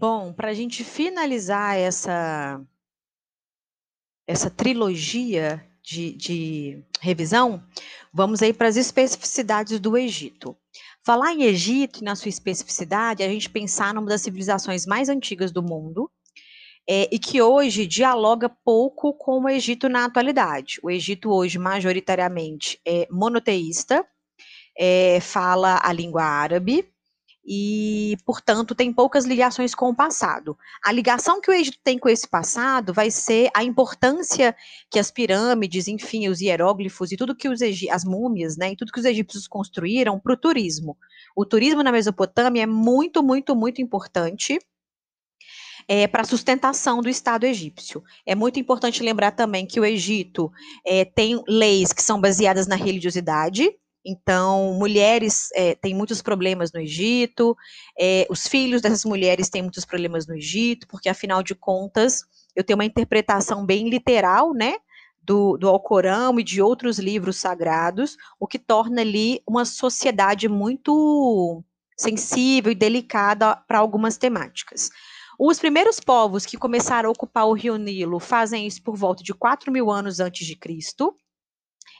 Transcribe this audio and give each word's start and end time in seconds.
Bom, 0.00 0.32
para 0.32 0.48
a 0.48 0.54
gente 0.54 0.82
finalizar 0.82 1.76
essa, 1.76 2.58
essa 4.26 4.48
trilogia 4.48 5.62
de, 5.82 6.14
de 6.14 6.82
revisão, 7.02 7.62
vamos 8.10 8.40
aí 8.40 8.54
para 8.54 8.68
as 8.68 8.76
especificidades 8.76 9.78
do 9.78 9.98
Egito. 9.98 10.56
Falar 11.10 11.32
em 11.32 11.42
Egito 11.42 11.98
e 11.98 12.04
na 12.04 12.14
sua 12.14 12.28
especificidade, 12.28 13.20
é 13.20 13.26
a 13.26 13.28
gente 13.28 13.50
pensar 13.50 13.92
numa 13.92 14.06
das 14.06 14.22
civilizações 14.22 14.86
mais 14.86 15.08
antigas 15.08 15.50
do 15.50 15.60
mundo, 15.60 16.08
é, 16.88 17.08
e 17.10 17.18
que 17.18 17.42
hoje 17.42 17.84
dialoga 17.84 18.48
pouco 18.48 19.12
com 19.14 19.42
o 19.42 19.48
Egito 19.48 19.88
na 19.88 20.04
atualidade. 20.04 20.78
O 20.84 20.88
Egito 20.88 21.28
hoje, 21.32 21.58
majoritariamente, 21.58 22.80
é 22.86 23.08
monoteísta, 23.10 24.06
é, 24.78 25.18
fala 25.20 25.80
a 25.82 25.92
língua 25.92 26.22
árabe, 26.22 26.88
e, 27.44 28.16
portanto, 28.24 28.74
tem 28.74 28.92
poucas 28.92 29.24
ligações 29.24 29.74
com 29.74 29.88
o 29.88 29.94
passado. 29.94 30.56
A 30.84 30.92
ligação 30.92 31.40
que 31.40 31.50
o 31.50 31.54
Egito 31.54 31.78
tem 31.82 31.98
com 31.98 32.08
esse 32.08 32.28
passado 32.28 32.92
vai 32.92 33.10
ser 33.10 33.50
a 33.54 33.64
importância 33.64 34.54
que 34.90 34.98
as 34.98 35.10
pirâmides, 35.10 35.88
enfim, 35.88 36.28
os 36.28 36.40
hieróglifos 36.40 37.12
e 37.12 37.16
tudo 37.16 37.34
que 37.34 37.48
os 37.48 37.60
as 37.90 38.04
múmias, 38.04 38.56
né, 38.56 38.72
e 38.72 38.76
tudo 38.76 38.92
que 38.92 39.00
os 39.00 39.06
egípcios 39.06 39.48
construíram 39.48 40.18
para 40.18 40.34
o 40.34 40.36
turismo. 40.36 40.96
O 41.34 41.46
turismo 41.46 41.82
na 41.82 41.92
Mesopotâmia 41.92 42.64
é 42.64 42.66
muito, 42.66 43.22
muito, 43.22 43.54
muito 43.56 43.80
importante. 43.80 44.58
É, 45.88 46.06
para 46.06 46.22
a 46.22 46.26
sustentação 46.26 47.00
do 47.00 47.08
Estado 47.08 47.44
egípcio. 47.44 48.04
É 48.24 48.34
muito 48.34 48.60
importante 48.60 49.02
lembrar 49.02 49.32
também 49.32 49.66
que 49.66 49.80
o 49.80 49.84
Egito 49.84 50.52
é, 50.86 51.04
tem 51.04 51.42
leis 51.48 51.92
que 51.92 52.02
são 52.02 52.20
baseadas 52.20 52.68
na 52.68 52.76
religiosidade, 52.76 53.74
então, 54.04 54.74
mulheres 54.74 55.48
é, 55.54 55.74
têm 55.74 55.94
muitos 55.94 56.22
problemas 56.22 56.72
no 56.72 56.80
Egito, 56.80 57.56
é, 57.98 58.26
os 58.30 58.46
filhos 58.46 58.80
dessas 58.80 59.04
mulheres 59.04 59.50
têm 59.50 59.62
muitos 59.62 59.84
problemas 59.84 60.26
no 60.26 60.34
Egito, 60.34 60.86
porque 60.88 61.08
afinal 61.08 61.42
de 61.42 61.54
contas, 61.54 62.24
eu 62.56 62.64
tenho 62.64 62.78
uma 62.78 62.84
interpretação 62.84 63.64
bem 63.64 63.88
literal, 63.88 64.54
né, 64.54 64.74
do, 65.22 65.56
do 65.58 65.68
Alcorão 65.68 66.40
e 66.40 66.42
de 66.42 66.62
outros 66.62 66.98
livros 66.98 67.36
sagrados, 67.36 68.16
o 68.38 68.46
que 68.46 68.58
torna 68.58 69.02
ali 69.02 69.42
uma 69.46 69.64
sociedade 69.64 70.48
muito 70.48 71.62
sensível 71.96 72.72
e 72.72 72.74
delicada 72.74 73.54
para 73.54 73.78
algumas 73.78 74.16
temáticas. 74.16 74.90
Os 75.38 75.58
primeiros 75.58 76.00
povos 76.00 76.44
que 76.46 76.56
começaram 76.56 77.08
a 77.08 77.12
ocupar 77.12 77.46
o 77.46 77.52
Rio 77.52 77.76
Nilo 77.76 78.18
fazem 78.18 78.66
isso 78.66 78.82
por 78.82 78.96
volta 78.96 79.22
de 79.22 79.34
4 79.34 79.70
mil 79.70 79.90
anos 79.90 80.20
antes 80.20 80.46
de 80.46 80.56
Cristo, 80.56 81.14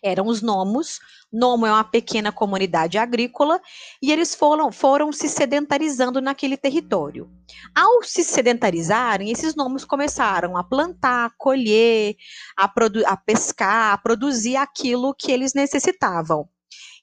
eram 0.02 0.26
os 0.26 0.42
nomos. 0.42 1.00
Nomo 1.32 1.66
é 1.66 1.70
uma 1.70 1.84
pequena 1.84 2.32
comunidade 2.32 2.98
agrícola 2.98 3.60
e 4.02 4.10
eles 4.10 4.34
foram, 4.34 4.72
foram 4.72 5.12
se 5.12 5.28
sedentarizando 5.28 6.20
naquele 6.20 6.56
território. 6.56 7.30
Ao 7.74 8.02
se 8.02 8.24
sedentarizarem, 8.24 9.30
esses 9.30 9.54
nomos 9.54 9.84
começaram 9.84 10.56
a 10.56 10.64
plantar, 10.64 11.26
a 11.26 11.30
colher, 11.30 12.16
a, 12.56 12.72
a 13.06 13.16
pescar, 13.16 13.92
a 13.92 13.98
produzir 13.98 14.56
aquilo 14.56 15.14
que 15.14 15.30
eles 15.30 15.54
necessitavam. 15.54 16.48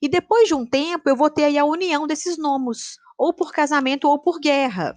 E 0.01 0.07
depois 0.07 0.47
de 0.47 0.53
um 0.53 0.65
tempo, 0.65 1.09
eu 1.09 1.15
vou 1.15 1.29
ter 1.29 1.45
aí 1.45 1.57
a 1.57 1.65
união 1.65 2.05
desses 2.05 2.37
nomos, 2.37 2.97
ou 3.17 3.33
por 3.33 3.51
casamento 3.51 4.07
ou 4.07 4.19
por 4.19 4.39
guerra. 4.39 4.93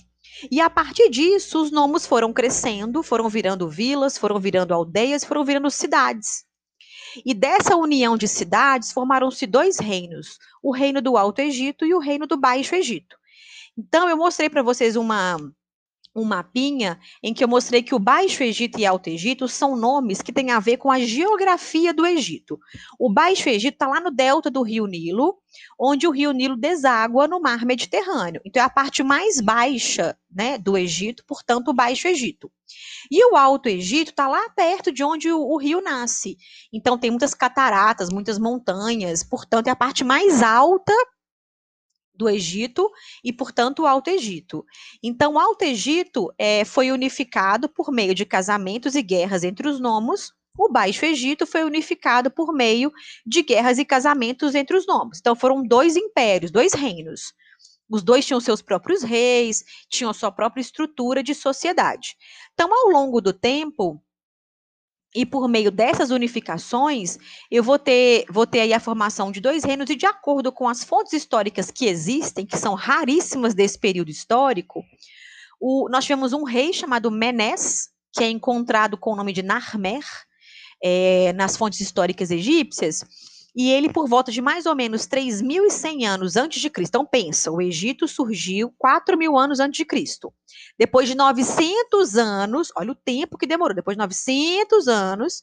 E 0.51 0.61
a 0.61 0.71
partir 0.71 1.09
disso, 1.11 1.61
os 1.63 1.71
nomos 1.71 2.07
foram 2.07 2.33
crescendo, 2.33 3.03
foram 3.03 3.29
virando 3.29 3.69
vilas, 3.69 4.17
foram 4.17 4.39
virando 4.39 4.73
aldeias, 4.73 5.25
foram 5.25 5.45
virando 5.45 5.71
cidades. 5.71 6.45
E 7.25 7.35
dessa 7.35 7.77
união 7.77 8.17
de 8.17 8.29
cidades 8.29 8.93
formaram-se 8.93 9.47
dois 9.47 9.79
reinos, 9.79 10.39
o 10.63 10.73
reino 10.73 11.01
do 11.01 11.17
Alto 11.17 11.41
Egito 11.41 11.85
e 11.85 11.95
o 11.95 11.99
reino 11.99 12.27
do 12.27 12.37
Baixo 12.37 12.75
Egito. 12.75 13.17
Então 13.77 14.09
eu 14.09 14.17
mostrei 14.17 14.51
para 14.51 14.63
vocês 14.63 14.97
uma 14.97 15.39
um 16.15 16.25
mapinha 16.25 16.99
em 17.23 17.33
que 17.33 17.43
eu 17.43 17.49
mostrei 17.49 17.83
que 17.83 17.95
o 17.95 17.99
Baixo 17.99 18.43
Egito 18.43 18.79
e 18.79 18.87
Alto 18.87 19.09
Egito 19.09 19.47
são 19.47 19.77
nomes 19.77 20.21
que 20.21 20.33
têm 20.33 20.51
a 20.51 20.59
ver 20.59 20.77
com 20.77 20.91
a 20.91 20.99
geografia 20.99 21.95
do 21.95 22.05
Egito. 22.05 22.59
O 22.99 23.13
Baixo 23.13 23.49
Egito 23.49 23.75
está 23.75 23.87
lá 23.87 24.01
no 24.01 24.11
delta 24.11 24.51
do 24.51 24.63
Rio 24.63 24.87
Nilo, 24.87 25.39
onde 25.79 26.07
o 26.07 26.11
Rio 26.11 26.33
Nilo 26.33 26.57
deságua 26.57 27.29
no 27.29 27.41
mar 27.41 27.65
Mediterrâneo. 27.65 28.41
Então 28.45 28.63
é 28.63 28.67
a 28.67 28.71
parte 28.71 29.03
mais 29.03 29.41
baixa 29.41 30.17
né, 30.31 30.59
do 30.59 30.77
Egito, 30.77 31.25
portanto, 31.27 31.69
o 31.69 31.75
Baixo 31.75 32.09
Egito. 32.09 32.51
E 33.11 33.25
o 33.25 33.37
Alto 33.37 33.69
Egito 33.69 34.11
está 34.11 34.29
lá 34.29 34.49
perto 34.51 34.93
de 34.93 35.03
onde 35.03 35.31
o, 35.31 35.41
o, 35.41 35.57
rio 35.57 35.81
nasce. 35.81 36.37
Então 36.73 36.99
tem 36.99 37.11
muitas 37.11 37.35
cataratas, 37.35 38.11
muitas 38.11 38.39
montanhas, 38.39 39.25
portanto, 39.25 39.67
é 39.67 39.71
a 39.71 39.77
parte 39.77 40.05
mais 40.05 40.43
alta 40.43 40.93
do 42.21 42.29
Egito 42.29 42.91
e, 43.25 43.33
portanto, 43.33 43.81
o 43.81 43.87
Alto 43.87 44.11
Egito. 44.11 44.65
Então, 45.03 45.35
o 45.35 45.39
Alto 45.39 45.63
Egito 45.63 46.31
é, 46.39 46.67
foi 46.67 46.93
unificado 46.93 47.67
por 47.67 47.91
meio 47.91 48.15
de 48.15 48.27
casamentos 48.27 48.95
e 48.95 49.03
guerras 49.03 49.43
entre 49.43 49.67
os 49.67 49.81
nomos. 49.81 50.35
O 50.59 50.71
Baixo 50.71 51.07
Egito 51.07 51.47
foi 51.47 51.65
unificado 51.65 52.31
por 52.31 52.53
meio 52.53 52.93
de 53.27 53.43
guerras 53.43 53.79
e 53.79 53.85
casamentos 53.87 54.55
entre 54.55 54.77
os 54.77 54.87
nomos. 54.87 55.19
Então, 55.19 55.35
foram 55.35 55.67
dois 55.67 55.97
impérios, 55.97 56.51
dois 56.51 56.75
reinos. 56.75 57.33
Os 57.89 58.03
dois 58.03 58.27
tinham 58.27 58.39
seus 58.39 58.61
próprios 58.61 59.03
reis, 59.03 59.65
tinham 59.89 60.13
sua 60.13 60.31
própria 60.31 60.61
estrutura 60.61 61.23
de 61.23 61.35
sociedade. 61.35 62.17
Então, 62.53 62.71
ao 62.73 62.91
longo 62.91 63.21
do 63.23 63.33
tempo, 63.33 64.01
e 65.15 65.27
por 65.27 65.49
meio 65.49 65.71
dessas 65.71 66.11
unificações, 66.11 67.19
eu 67.51 67.63
vou 67.63 67.79
ter, 67.79 68.25
vou 68.31 68.47
ter 68.47 68.61
aí 68.61 68.73
a 68.73 68.81
formação 68.81 69.33
de 69.33 69.41
dois 69.41 69.65
reinos, 69.65 69.91
e 69.91 69.97
de 69.97 70.07
acordo 70.07 70.53
com 70.53 70.69
as 70.69 70.85
fontes 70.85 71.13
históricas 71.13 71.71
que 71.71 71.87
existem, 71.87 72.47
que 72.47 72.57
são 72.57 72.75
raríssimas 72.75 73.55
desse 73.55 73.79
período 73.79 74.11
histórico, 74.11 74.85
o, 75.61 75.89
nós 75.91 76.05
tivemos 76.05 76.33
um 76.33 76.45
rei 76.45 76.73
chamado 76.73 77.11
Menes, 77.11 77.89
que 78.13 78.25
é 78.25 78.31
encontrado 78.31 78.97
com 78.97 79.13
o 79.13 79.17
nome 79.17 79.33
de 79.33 79.43
Narmer, 79.43 80.05
é, 80.83 81.33
nas 81.35 81.57
fontes 81.57 81.81
históricas 81.81 82.31
egípcias, 82.31 83.05
e 83.55 83.71
ele 83.71 83.93
por 83.93 84.09
volta 84.09 84.31
de 84.31 84.41
mais 84.41 84.67
ou 84.67 84.75
menos 84.75 85.07
3.100 85.07 86.07
anos 86.07 86.37
antes 86.37 86.61
de 86.61 86.71
Cristo. 86.71 86.91
Então 86.91 87.07
pensa, 87.07 87.51
o 87.51 87.61
Egito 87.61 88.07
surgiu 88.07 88.73
4 88.79 89.17
mil 89.17 89.37
anos 89.37 89.61
antes 89.61 89.79
de 89.79 89.85
Cristo. 89.85 90.33
Depois 90.79 91.09
de 91.09 91.17
900 91.17 92.17
anos, 92.17 92.73
olha 92.77 92.93
o 92.93 92.95
tempo 92.95 93.39
que 93.39 93.47
demorou, 93.47 93.75
depois 93.75 93.97
de 93.97 94.01
900 94.01 94.89
anos, 94.89 95.43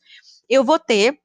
eu 0.49 0.63
vou 0.63 0.79
ter 0.79 1.19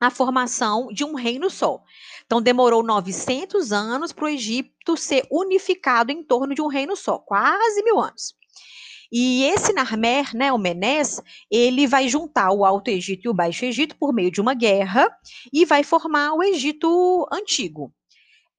a 0.00 0.10
formação 0.10 0.88
de 0.88 1.04
um 1.04 1.14
reino 1.14 1.48
só. 1.48 1.80
Então 2.26 2.42
demorou 2.42 2.82
900 2.82 3.72
anos 3.72 4.12
para 4.12 4.24
o 4.24 4.28
Egito 4.28 4.96
ser 4.96 5.26
unificado 5.30 6.10
em 6.10 6.24
torno 6.24 6.54
de 6.54 6.60
um 6.60 6.66
reino 6.66 6.96
só, 6.96 7.18
quase 7.18 7.82
mil 7.84 8.00
anos. 8.00 8.34
E 9.12 9.44
esse 9.44 9.74
Narmer, 9.74 10.34
né, 10.34 10.50
o 10.50 10.58
Menes, 10.58 11.20
ele 11.50 11.86
vai 11.86 12.08
juntar 12.08 12.50
o 12.50 12.64
Alto 12.64 12.88
Egito 12.88 13.26
e 13.26 13.28
o 13.28 13.34
Baixo 13.34 13.66
Egito 13.66 13.94
por 13.98 14.10
meio 14.10 14.30
de 14.30 14.40
uma 14.40 14.54
guerra 14.54 15.06
e 15.52 15.66
vai 15.66 15.84
formar 15.84 16.32
o 16.32 16.42
Egito 16.42 17.28
Antigo. 17.30 17.92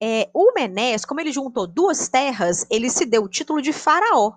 É, 0.00 0.30
o 0.32 0.52
Menes, 0.52 1.04
como 1.04 1.20
ele 1.20 1.32
juntou 1.32 1.66
duas 1.66 2.08
terras, 2.08 2.64
ele 2.70 2.88
se 2.88 3.04
deu 3.04 3.24
o 3.24 3.28
título 3.28 3.60
de 3.60 3.72
faraó. 3.72 4.34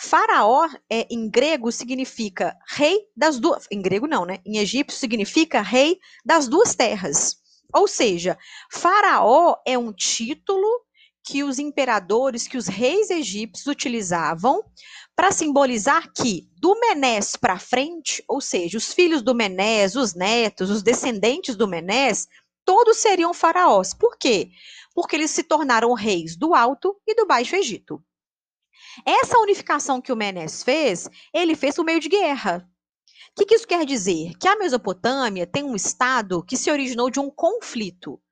Faraó, 0.00 0.68
é, 0.90 1.06
em 1.10 1.28
grego, 1.28 1.70
significa 1.70 2.56
rei 2.66 3.00
das 3.14 3.38
duas. 3.38 3.66
Em 3.70 3.82
grego, 3.82 4.06
não, 4.06 4.24
né? 4.24 4.38
Em 4.46 4.56
egípcio, 4.56 4.98
significa 4.98 5.60
rei 5.60 5.98
das 6.24 6.48
duas 6.48 6.74
terras. 6.74 7.36
Ou 7.74 7.86
seja, 7.86 8.38
Faraó 8.72 9.56
é 9.66 9.76
um 9.76 9.92
título 9.92 10.66
que 11.22 11.44
os 11.44 11.58
imperadores, 11.58 12.48
que 12.48 12.56
os 12.56 12.66
reis 12.66 13.10
egípcios 13.10 13.66
utilizavam 13.66 14.64
para 15.18 15.32
simbolizar 15.32 16.12
que 16.12 16.48
do 16.60 16.78
Menés 16.78 17.34
para 17.34 17.58
frente, 17.58 18.22
ou 18.28 18.40
seja, 18.40 18.78
os 18.78 18.94
filhos 18.94 19.20
do 19.20 19.34
Menés, 19.34 19.96
os 19.96 20.14
netos, 20.14 20.70
os 20.70 20.80
descendentes 20.80 21.56
do 21.56 21.66
Menés, 21.66 22.28
todos 22.64 22.98
seriam 22.98 23.34
faraós. 23.34 23.92
Por 23.92 24.16
quê? 24.16 24.52
Porque 24.94 25.16
eles 25.16 25.32
se 25.32 25.42
tornaram 25.42 25.92
reis 25.92 26.36
do 26.36 26.54
Alto 26.54 26.96
e 27.04 27.16
do 27.16 27.26
Baixo 27.26 27.56
Egito. 27.56 28.00
Essa 29.04 29.40
unificação 29.40 30.00
que 30.00 30.12
o 30.12 30.16
Menés 30.16 30.62
fez, 30.62 31.08
ele 31.34 31.56
fez 31.56 31.74
por 31.74 31.84
meio 31.84 31.98
de 31.98 32.08
guerra. 32.08 32.64
O 33.32 33.40
que, 33.40 33.46
que 33.46 33.56
isso 33.56 33.66
quer 33.66 33.84
dizer? 33.84 34.34
Que 34.38 34.46
a 34.46 34.54
Mesopotâmia 34.54 35.48
tem 35.48 35.64
um 35.64 35.74
estado 35.74 36.44
que 36.44 36.56
se 36.56 36.70
originou 36.70 37.10
de 37.10 37.18
um 37.18 37.28
conflito. 37.28 38.22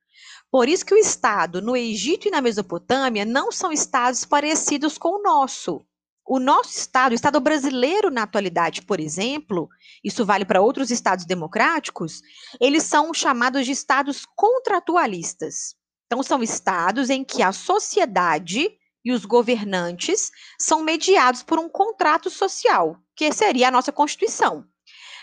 Por 0.53 0.69
isso 0.69 0.87
que 0.87 0.95
o 0.95 0.99
estado 0.99 1.61
no 1.61 1.77
Egito 1.77 2.29
e 2.29 2.31
na 2.31 2.41
Mesopotâmia 2.41 3.25
não 3.25 3.51
são 3.51 3.73
estados 3.73 4.25
parecidos 4.25 4.97
com 4.97 5.19
o 5.19 5.23
nosso 5.25 5.85
o 6.27 6.41
nosso 6.41 6.71
Estado, 6.71 7.13
o 7.13 7.15
Estado 7.15 7.41
brasileiro 7.41 8.11
na 8.11 8.25
atualidade, 8.25 8.83
por 8.83 8.99
exemplo, 8.99 9.69
isso 10.03 10.25
vale 10.25 10.45
para 10.45 10.61
outros 10.61 10.91
estados 10.91 11.25
democráticos, 11.25 12.21
eles 12.61 12.83
são 12.83 13.15
chamados 13.15 13.65
de 13.65 13.73
estados 13.73 14.27
contratualistas. 14.35 15.77
Então, 16.07 16.23
são 16.23 16.43
estados 16.43 17.11
em 17.11 17.25
que 17.25 17.43
a 17.43 17.53
sociedade 17.53 18.71
e 19.05 19.13
os 19.13 19.25
governantes 19.25 20.31
são 20.59 20.83
mediados 20.83 21.43
por 21.43 21.59
um 21.59 21.69
contrato 21.69 22.29
social, 22.29 22.99
que 23.15 23.33
seria 23.33 23.69
a 23.69 23.71
nossa 23.71 23.93
Constituição. 23.93 24.65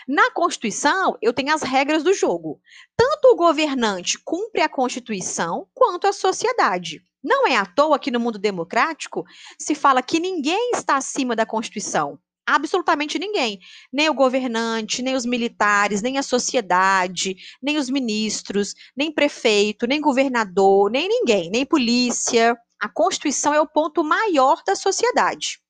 Na 0.06 0.30
Constituição, 0.30 1.16
eu 1.22 1.32
tenho 1.32 1.54
as 1.54 1.62
regras 1.62 2.02
do 2.02 2.12
jogo. 2.12 2.60
Tanto 2.96 3.28
o 3.28 3.36
governante 3.36 4.18
cumpre 4.22 4.60
a 4.60 4.68
Constituição, 4.68 5.66
quanto 5.72 6.06
a 6.06 6.12
sociedade. 6.12 7.02
Não 7.22 7.46
é 7.46 7.56
à 7.56 7.64
toa 7.64 7.98
que 7.98 8.10
no 8.10 8.20
mundo 8.20 8.38
democrático 8.38 9.24
se 9.58 9.74
fala 9.74 10.02
que 10.02 10.20
ninguém 10.20 10.72
está 10.74 10.96
acima 10.96 11.34
da 11.34 11.46
Constituição. 11.46 12.18
Absolutamente 12.46 13.18
ninguém. 13.18 13.58
Nem 13.90 14.10
o 14.10 14.14
governante, 14.14 15.00
nem 15.00 15.14
os 15.14 15.24
militares, 15.24 16.02
nem 16.02 16.18
a 16.18 16.22
sociedade, 16.22 17.36
nem 17.62 17.78
os 17.78 17.88
ministros, 17.88 18.74
nem 18.94 19.10
prefeito, 19.10 19.86
nem 19.86 20.02
governador, 20.02 20.90
nem 20.90 21.08
ninguém, 21.08 21.48
nem 21.50 21.64
polícia. 21.64 22.54
A 22.78 22.88
Constituição 22.90 23.54
é 23.54 23.60
o 23.62 23.66
ponto 23.66 24.04
maior 24.04 24.62
da 24.66 24.76
sociedade. 24.76 25.63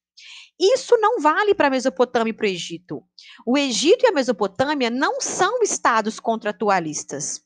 Isso 0.59 0.97
não 0.99 1.21
vale 1.21 1.55
para 1.55 1.67
a 1.67 1.71
Mesopotâmia 1.71 2.31
e 2.31 2.35
para 2.35 2.45
o 2.45 2.49
Egito. 2.49 3.03
O 3.45 3.59
Egito 3.59 4.05
e 4.05 4.09
a 4.09 4.13
Mesopotâmia 4.13 4.89
não 4.89 5.21
são 5.21 5.63
estados 5.63 6.21
contratualistas. 6.21 7.43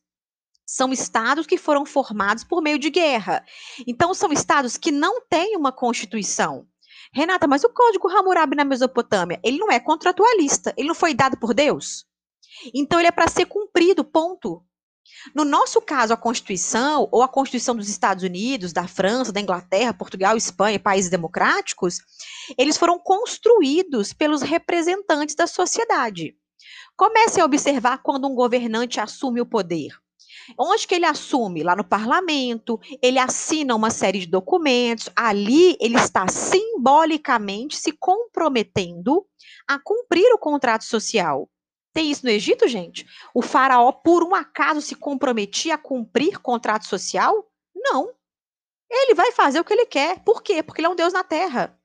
São 0.66 0.92
estados 0.92 1.46
que 1.46 1.56
foram 1.56 1.86
formados 1.86 2.44
por 2.44 2.60
meio 2.60 2.78
de 2.78 2.90
guerra. 2.90 3.42
Então, 3.86 4.12
são 4.12 4.30
estados 4.30 4.76
que 4.76 4.92
não 4.92 5.22
têm 5.22 5.56
uma 5.56 5.72
constituição. 5.72 6.66
Renata, 7.10 7.46
mas 7.46 7.64
o 7.64 7.70
Código 7.70 8.08
Hammurabi 8.08 8.54
na 8.54 8.64
Mesopotâmia, 8.64 9.40
ele 9.42 9.56
não 9.56 9.70
é 9.72 9.80
contratualista, 9.80 10.74
ele 10.76 10.88
não 10.88 10.94
foi 10.94 11.14
dado 11.14 11.38
por 11.38 11.54
Deus. 11.54 12.04
Então, 12.74 12.98
ele 12.98 13.08
é 13.08 13.12
para 13.12 13.28
ser 13.28 13.46
cumprido, 13.46 14.04
ponto. 14.04 14.62
No 15.34 15.44
nosso 15.44 15.80
caso, 15.80 16.12
a 16.12 16.16
Constituição, 16.16 17.08
ou 17.10 17.22
a 17.22 17.28
Constituição 17.28 17.74
dos 17.74 17.88
Estados 17.88 18.24
Unidos, 18.24 18.72
da 18.72 18.86
França, 18.86 19.32
da 19.32 19.40
Inglaterra, 19.40 19.94
Portugal, 19.94 20.36
Espanha, 20.36 20.78
países 20.78 21.10
democráticos, 21.10 22.00
eles 22.56 22.76
foram 22.76 22.98
construídos 22.98 24.12
pelos 24.12 24.42
representantes 24.42 25.34
da 25.34 25.46
sociedade. 25.46 26.36
Comece 26.96 27.40
a 27.40 27.44
observar 27.44 27.98
quando 27.98 28.26
um 28.26 28.34
governante 28.34 29.00
assume 29.00 29.40
o 29.40 29.46
poder. 29.46 29.92
Onde 30.58 30.86
que 30.86 30.94
ele 30.94 31.04
assume? 31.04 31.62
Lá 31.62 31.76
no 31.76 31.84
parlamento, 31.84 32.80
ele 33.02 33.18
assina 33.18 33.74
uma 33.74 33.90
série 33.90 34.20
de 34.20 34.26
documentos, 34.26 35.10
ali 35.14 35.76
ele 35.80 35.96
está 35.96 36.26
simbolicamente 36.28 37.76
se 37.76 37.92
comprometendo 37.92 39.26
a 39.66 39.78
cumprir 39.78 40.32
o 40.32 40.38
contrato 40.38 40.84
social. 40.84 41.48
Tem 41.98 42.12
isso 42.12 42.24
no 42.24 42.30
Egito, 42.30 42.68
gente? 42.68 43.04
O 43.34 43.42
faraó, 43.42 43.90
por 43.90 44.22
um 44.22 44.32
acaso, 44.32 44.80
se 44.80 44.94
comprometia 44.94 45.74
a 45.74 45.78
cumprir 45.78 46.38
contrato 46.38 46.86
social? 46.86 47.50
Não. 47.74 48.14
Ele 48.88 49.16
vai 49.16 49.32
fazer 49.32 49.58
o 49.58 49.64
que 49.64 49.72
ele 49.72 49.84
quer. 49.84 50.20
Por 50.20 50.40
quê? 50.40 50.62
Porque 50.62 50.80
ele 50.80 50.86
é 50.86 50.90
um 50.90 50.94
Deus 50.94 51.12
na 51.12 51.24
terra. 51.24 51.76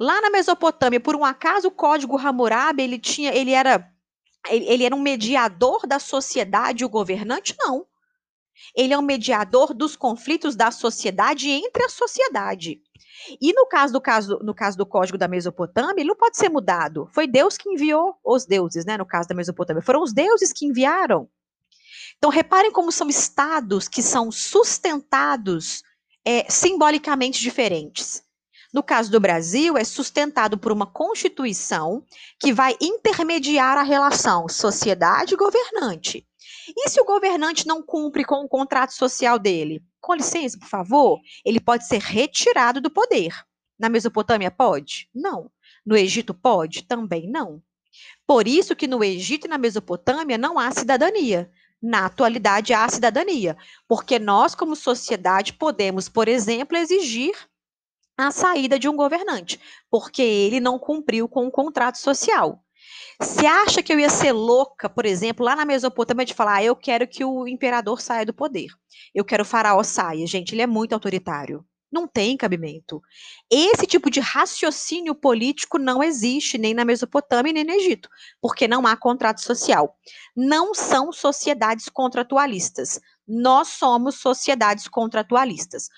Lá 0.00 0.20
na 0.20 0.30
Mesopotâmia, 0.30 0.98
por 0.98 1.14
um 1.14 1.24
acaso, 1.24 1.68
o 1.68 1.70
código 1.70 2.18
Hammurabi, 2.18 2.82
ele 2.82 2.98
tinha, 2.98 3.32
ele 3.32 3.52
era, 3.52 3.88
ele, 4.48 4.82
era 4.82 4.96
um 4.96 5.00
mediador 5.00 5.86
da 5.86 6.00
sociedade 6.00 6.84
o 6.84 6.88
governante? 6.88 7.54
Não. 7.56 7.86
Ele 8.74 8.92
é 8.92 8.98
um 8.98 9.02
mediador 9.02 9.74
dos 9.74 9.96
conflitos 9.96 10.54
da 10.56 10.70
sociedade 10.70 11.48
entre 11.48 11.84
a 11.84 11.88
sociedade. 11.88 12.80
E 13.40 13.52
no 13.52 13.66
caso 13.66 13.92
do 13.92 14.00
caso 14.00 14.38
no 14.42 14.54
caso 14.54 14.76
do 14.76 14.86
código 14.86 15.18
da 15.18 15.28
Mesopotâmia, 15.28 16.00
ele 16.00 16.08
não 16.08 16.16
pode 16.16 16.36
ser 16.36 16.48
mudado. 16.48 17.08
Foi 17.12 17.26
Deus 17.26 17.56
que 17.56 17.68
enviou 17.68 18.14
os 18.24 18.46
deuses, 18.46 18.84
né? 18.84 18.96
No 18.96 19.06
caso 19.06 19.28
da 19.28 19.34
Mesopotâmia, 19.34 19.82
foram 19.82 20.02
os 20.02 20.12
deuses 20.12 20.52
que 20.52 20.66
enviaram. 20.66 21.28
Então 22.16 22.30
reparem 22.30 22.70
como 22.70 22.92
são 22.92 23.08
estados 23.08 23.88
que 23.88 24.02
são 24.02 24.30
sustentados 24.30 25.82
é, 26.24 26.50
simbolicamente 26.50 27.40
diferentes. 27.40 28.22
No 28.72 28.82
caso 28.82 29.10
do 29.10 29.18
Brasil, 29.18 29.76
é 29.76 29.82
sustentado 29.82 30.56
por 30.56 30.70
uma 30.70 30.86
constituição 30.86 32.04
que 32.38 32.52
vai 32.52 32.76
intermediar 32.80 33.76
a 33.76 33.82
relação 33.82 34.48
sociedade 34.48 35.34
governante. 35.34 36.24
E 36.76 36.88
se 36.88 37.00
o 37.00 37.04
governante 37.04 37.66
não 37.66 37.82
cumpre 37.82 38.24
com 38.24 38.44
o 38.44 38.48
contrato 38.48 38.92
social 38.92 39.38
dele? 39.38 39.82
Com 40.00 40.14
licença, 40.14 40.58
por 40.58 40.68
favor, 40.68 41.20
ele 41.44 41.60
pode 41.60 41.86
ser 41.86 42.00
retirado 42.00 42.80
do 42.80 42.90
poder. 42.90 43.34
Na 43.78 43.88
Mesopotâmia 43.88 44.50
pode? 44.50 45.08
Não. 45.14 45.50
No 45.84 45.96
Egito 45.96 46.34
pode? 46.34 46.82
Também 46.82 47.28
não. 47.28 47.62
Por 48.26 48.46
isso 48.46 48.76
que 48.76 48.86
no 48.86 49.02
Egito 49.02 49.46
e 49.46 49.50
na 49.50 49.58
Mesopotâmia 49.58 50.38
não 50.38 50.58
há 50.58 50.70
cidadania. 50.70 51.50
Na 51.82 52.06
atualidade 52.06 52.74
há 52.74 52.86
cidadania, 52.88 53.56
porque 53.88 54.18
nós 54.18 54.54
como 54.54 54.76
sociedade 54.76 55.54
podemos, 55.54 56.10
por 56.10 56.28
exemplo, 56.28 56.76
exigir 56.76 57.34
a 58.18 58.30
saída 58.30 58.78
de 58.78 58.86
um 58.86 58.94
governante, 58.94 59.58
porque 59.90 60.20
ele 60.20 60.60
não 60.60 60.78
cumpriu 60.78 61.26
com 61.26 61.46
o 61.46 61.50
contrato 61.50 61.96
social. 61.96 62.62
Você 63.22 63.46
acha 63.46 63.82
que 63.82 63.92
eu 63.92 64.00
ia 64.00 64.08
ser 64.08 64.32
louca, 64.32 64.88
por 64.88 65.04
exemplo, 65.04 65.44
lá 65.44 65.54
na 65.54 65.66
Mesopotâmia, 65.66 66.24
de 66.24 66.32
falar, 66.32 66.56
ah, 66.56 66.64
eu 66.64 66.74
quero 66.74 67.06
que 67.06 67.22
o 67.22 67.46
imperador 67.46 68.00
saia 68.00 68.24
do 68.24 68.32
poder. 68.32 68.68
Eu 69.14 69.24
quero 69.24 69.42
o 69.42 69.46
faraó 69.46 69.82
saia. 69.82 70.26
Gente, 70.26 70.54
ele 70.54 70.62
é 70.62 70.66
muito 70.66 70.94
autoritário. 70.94 71.64
Não 71.92 72.06
tem 72.06 72.36
cabimento. 72.36 73.02
Esse 73.50 73.86
tipo 73.86 74.10
de 74.10 74.20
raciocínio 74.20 75.14
político 75.14 75.76
não 75.76 76.02
existe 76.02 76.56
nem 76.56 76.72
na 76.72 76.84
Mesopotâmia 76.84 77.52
nem 77.52 77.64
no 77.64 77.72
Egito, 77.72 78.08
porque 78.40 78.68
não 78.68 78.86
há 78.86 78.96
contrato 78.96 79.42
social. 79.42 79.96
Não 80.36 80.72
são 80.72 81.12
sociedades 81.12 81.88
contratualistas. 81.88 83.00
Nós 83.26 83.68
somos 83.68 84.14
sociedades 84.14 84.88
contratualistas. 84.88 85.88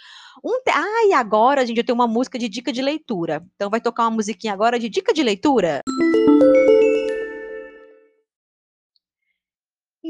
Um 0.42 0.62
te... 0.62 0.70
Ah, 0.70 1.06
e 1.08 1.12
agora, 1.12 1.64
gente, 1.64 1.78
eu 1.78 1.84
tenho 1.84 1.96
uma 1.96 2.08
música 2.08 2.38
de 2.38 2.48
dica 2.48 2.72
de 2.72 2.80
leitura. 2.80 3.44
Então 3.54 3.70
vai 3.70 3.80
tocar 3.80 4.04
uma 4.04 4.16
musiquinha 4.16 4.52
agora 4.54 4.78
de 4.78 4.88
dica 4.88 5.12
de 5.12 5.22
leitura. 5.22 5.82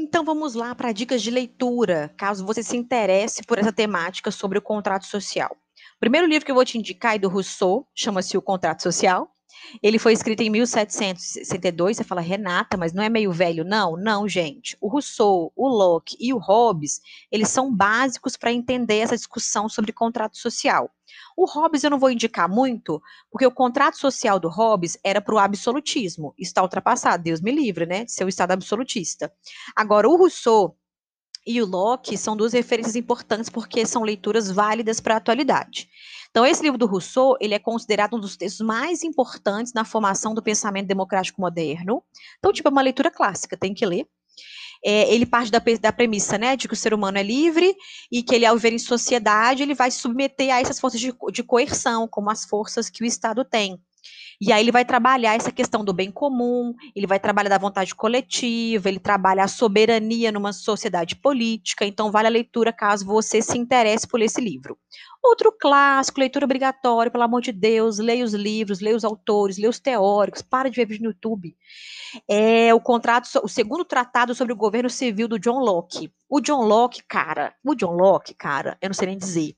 Então 0.03 0.25
vamos 0.25 0.53
lá 0.53 0.75
para 0.75 0.91
dicas 0.91 1.21
de 1.21 1.31
leitura, 1.31 2.13
caso 2.17 2.45
você 2.45 2.61
se 2.61 2.75
interesse 2.75 3.41
por 3.41 3.57
essa 3.57 3.71
temática 3.71 4.31
sobre 4.31 4.57
o 4.57 4.61
contrato 4.61 5.05
social. 5.05 5.55
O 5.95 5.99
primeiro 6.01 6.27
livro 6.27 6.43
que 6.43 6.51
eu 6.51 6.55
vou 6.55 6.65
te 6.65 6.77
indicar 6.77 7.15
é 7.15 7.19
do 7.19 7.29
Rousseau, 7.29 7.87
chama-se 7.95 8.37
O 8.37 8.41
Contrato 8.41 8.83
Social. 8.83 9.32
Ele 9.81 9.99
foi 9.99 10.13
escrito 10.13 10.41
em 10.41 10.49
1762. 10.49 11.97
Você 11.97 12.03
fala, 12.03 12.21
Renata, 12.21 12.77
mas 12.77 12.93
não 12.93 13.03
é 13.03 13.09
meio 13.09 13.31
velho? 13.31 13.63
Não, 13.63 13.95
não, 13.97 14.27
gente. 14.27 14.77
O 14.79 14.87
Rousseau, 14.87 15.51
o 15.55 15.67
Locke 15.67 16.15
e 16.19 16.33
o 16.33 16.37
Hobbes, 16.37 17.01
eles 17.31 17.49
são 17.49 17.73
básicos 17.73 18.35
para 18.37 18.51
entender 18.51 18.97
essa 18.97 19.15
discussão 19.15 19.67
sobre 19.67 19.91
contrato 19.91 20.37
social. 20.37 20.89
O 21.35 21.45
Hobbes 21.45 21.83
eu 21.83 21.89
não 21.89 21.99
vou 21.99 22.11
indicar 22.11 22.49
muito, 22.49 23.01
porque 23.31 23.45
o 23.45 23.51
contrato 23.51 23.97
social 23.97 24.39
do 24.39 24.49
Hobbes 24.49 24.97
era 25.03 25.21
para 25.21 25.35
o 25.35 25.39
absolutismo. 25.39 26.33
Está 26.37 26.61
ultrapassado, 26.61 27.23
Deus 27.23 27.41
me 27.41 27.51
livre, 27.51 27.85
né, 27.85 28.05
de 28.05 28.11
ser 28.11 28.23
o 28.23 28.29
Estado 28.29 28.51
absolutista. 28.51 29.31
Agora, 29.75 30.07
o 30.07 30.15
Rousseau 30.15 30.77
e 31.45 31.61
o 31.61 31.65
Locke 31.65 32.17
são 32.17 32.35
duas 32.35 32.53
referências 32.53 32.95
importantes 32.95 33.49
porque 33.49 33.85
são 33.85 34.03
leituras 34.03 34.49
válidas 34.49 34.99
para 34.99 35.15
a 35.15 35.17
atualidade. 35.17 35.89
Então, 36.29 36.45
esse 36.45 36.63
livro 36.63 36.79
do 36.79 36.87
Rousseau, 36.87 37.37
ele 37.39 37.53
é 37.53 37.59
considerado 37.59 38.15
um 38.15 38.19
dos 38.19 38.35
textos 38.35 38.65
mais 38.65 39.03
importantes 39.03 39.71
na 39.71 39.85
formação 39.85 40.33
do 40.33 40.41
pensamento 40.41 40.87
democrático 40.87 41.39
moderno. 41.39 42.03
Então, 42.39 42.51
tipo, 42.51 42.67
é 42.67 42.71
uma 42.71 42.81
leitura 42.81 43.11
clássica, 43.11 43.55
tem 43.55 43.73
que 43.73 43.85
ler. 43.85 44.07
É, 44.83 45.13
ele 45.13 45.25
parte 45.25 45.51
da, 45.51 45.61
da, 45.79 45.93
premissa, 45.93 46.37
né, 46.37 46.57
de 46.57 46.67
que 46.67 46.73
o 46.73 46.77
ser 46.77 46.93
humano 46.93 47.17
é 47.17 47.23
livre 47.23 47.73
e 48.11 48.23
que 48.23 48.35
ele, 48.35 48.45
ao 48.45 48.55
viver 48.55 48.73
em 48.73 48.79
sociedade, 48.79 49.63
ele 49.63 49.75
vai 49.75 49.91
se 49.91 49.99
submeter 49.99 50.53
a 50.53 50.59
essas 50.59 50.79
forças 50.79 50.99
de, 50.99 51.13
de 51.31 51.43
coerção, 51.43 52.07
como 52.07 52.29
as 52.29 52.43
forças 52.45 52.89
que 52.89 53.03
o 53.03 53.05
Estado 53.05 53.45
tem. 53.45 53.79
E 54.45 54.51
aí 54.51 54.61
ele 54.61 54.73
vai 54.73 54.83
trabalhar 54.83 55.35
essa 55.35 55.53
questão 55.53 55.85
do 55.85 55.93
bem 55.93 56.11
comum, 56.11 56.75
ele 56.93 57.07
vai 57.07 57.17
trabalhar 57.17 57.47
da 57.47 57.57
vontade 57.57 57.95
coletiva, 57.95 58.89
ele 58.89 58.99
trabalha 58.99 59.41
a 59.41 59.47
soberania 59.47 60.33
numa 60.33 60.51
sociedade 60.51 61.15
política, 61.15 61.85
então 61.85 62.11
vale 62.11 62.27
a 62.27 62.31
leitura 62.31 62.73
caso 62.73 63.05
você 63.05 63.41
se 63.41 63.57
interesse 63.57 64.05
por 64.05 64.21
esse 64.21 64.41
livro. 64.41 64.77
Outro 65.23 65.49
clássico, 65.57 66.19
leitura 66.19 66.43
obrigatória, 66.43 67.09
pelo 67.09 67.23
amor 67.23 67.39
de 67.39 67.53
Deus, 67.53 67.99
leia 67.99 68.25
os 68.25 68.33
livros, 68.33 68.81
leia 68.81 68.97
os 68.97 69.05
autores, 69.05 69.57
leia 69.57 69.69
os 69.69 69.79
teóricos, 69.79 70.41
para 70.41 70.69
de 70.69 70.75
ver 70.75 70.87
vídeo 70.87 71.03
no 71.03 71.11
YouTube. 71.11 71.55
É 72.29 72.73
o 72.73 72.81
contrato, 72.81 73.29
o 73.41 73.47
segundo 73.47 73.85
tratado 73.85 74.35
sobre 74.35 74.51
o 74.51 74.57
governo 74.57 74.89
civil 74.89 75.29
do 75.29 75.39
John 75.39 75.59
Locke. 75.59 76.11
O 76.29 76.41
John 76.41 76.65
Locke, 76.65 77.01
cara, 77.07 77.55
o 77.63 77.73
John 77.75 77.93
Locke, 77.93 78.33
cara, 78.33 78.77
eu 78.81 78.89
não 78.89 78.93
sei 78.93 79.07
nem 79.07 79.17
dizer 79.17 79.55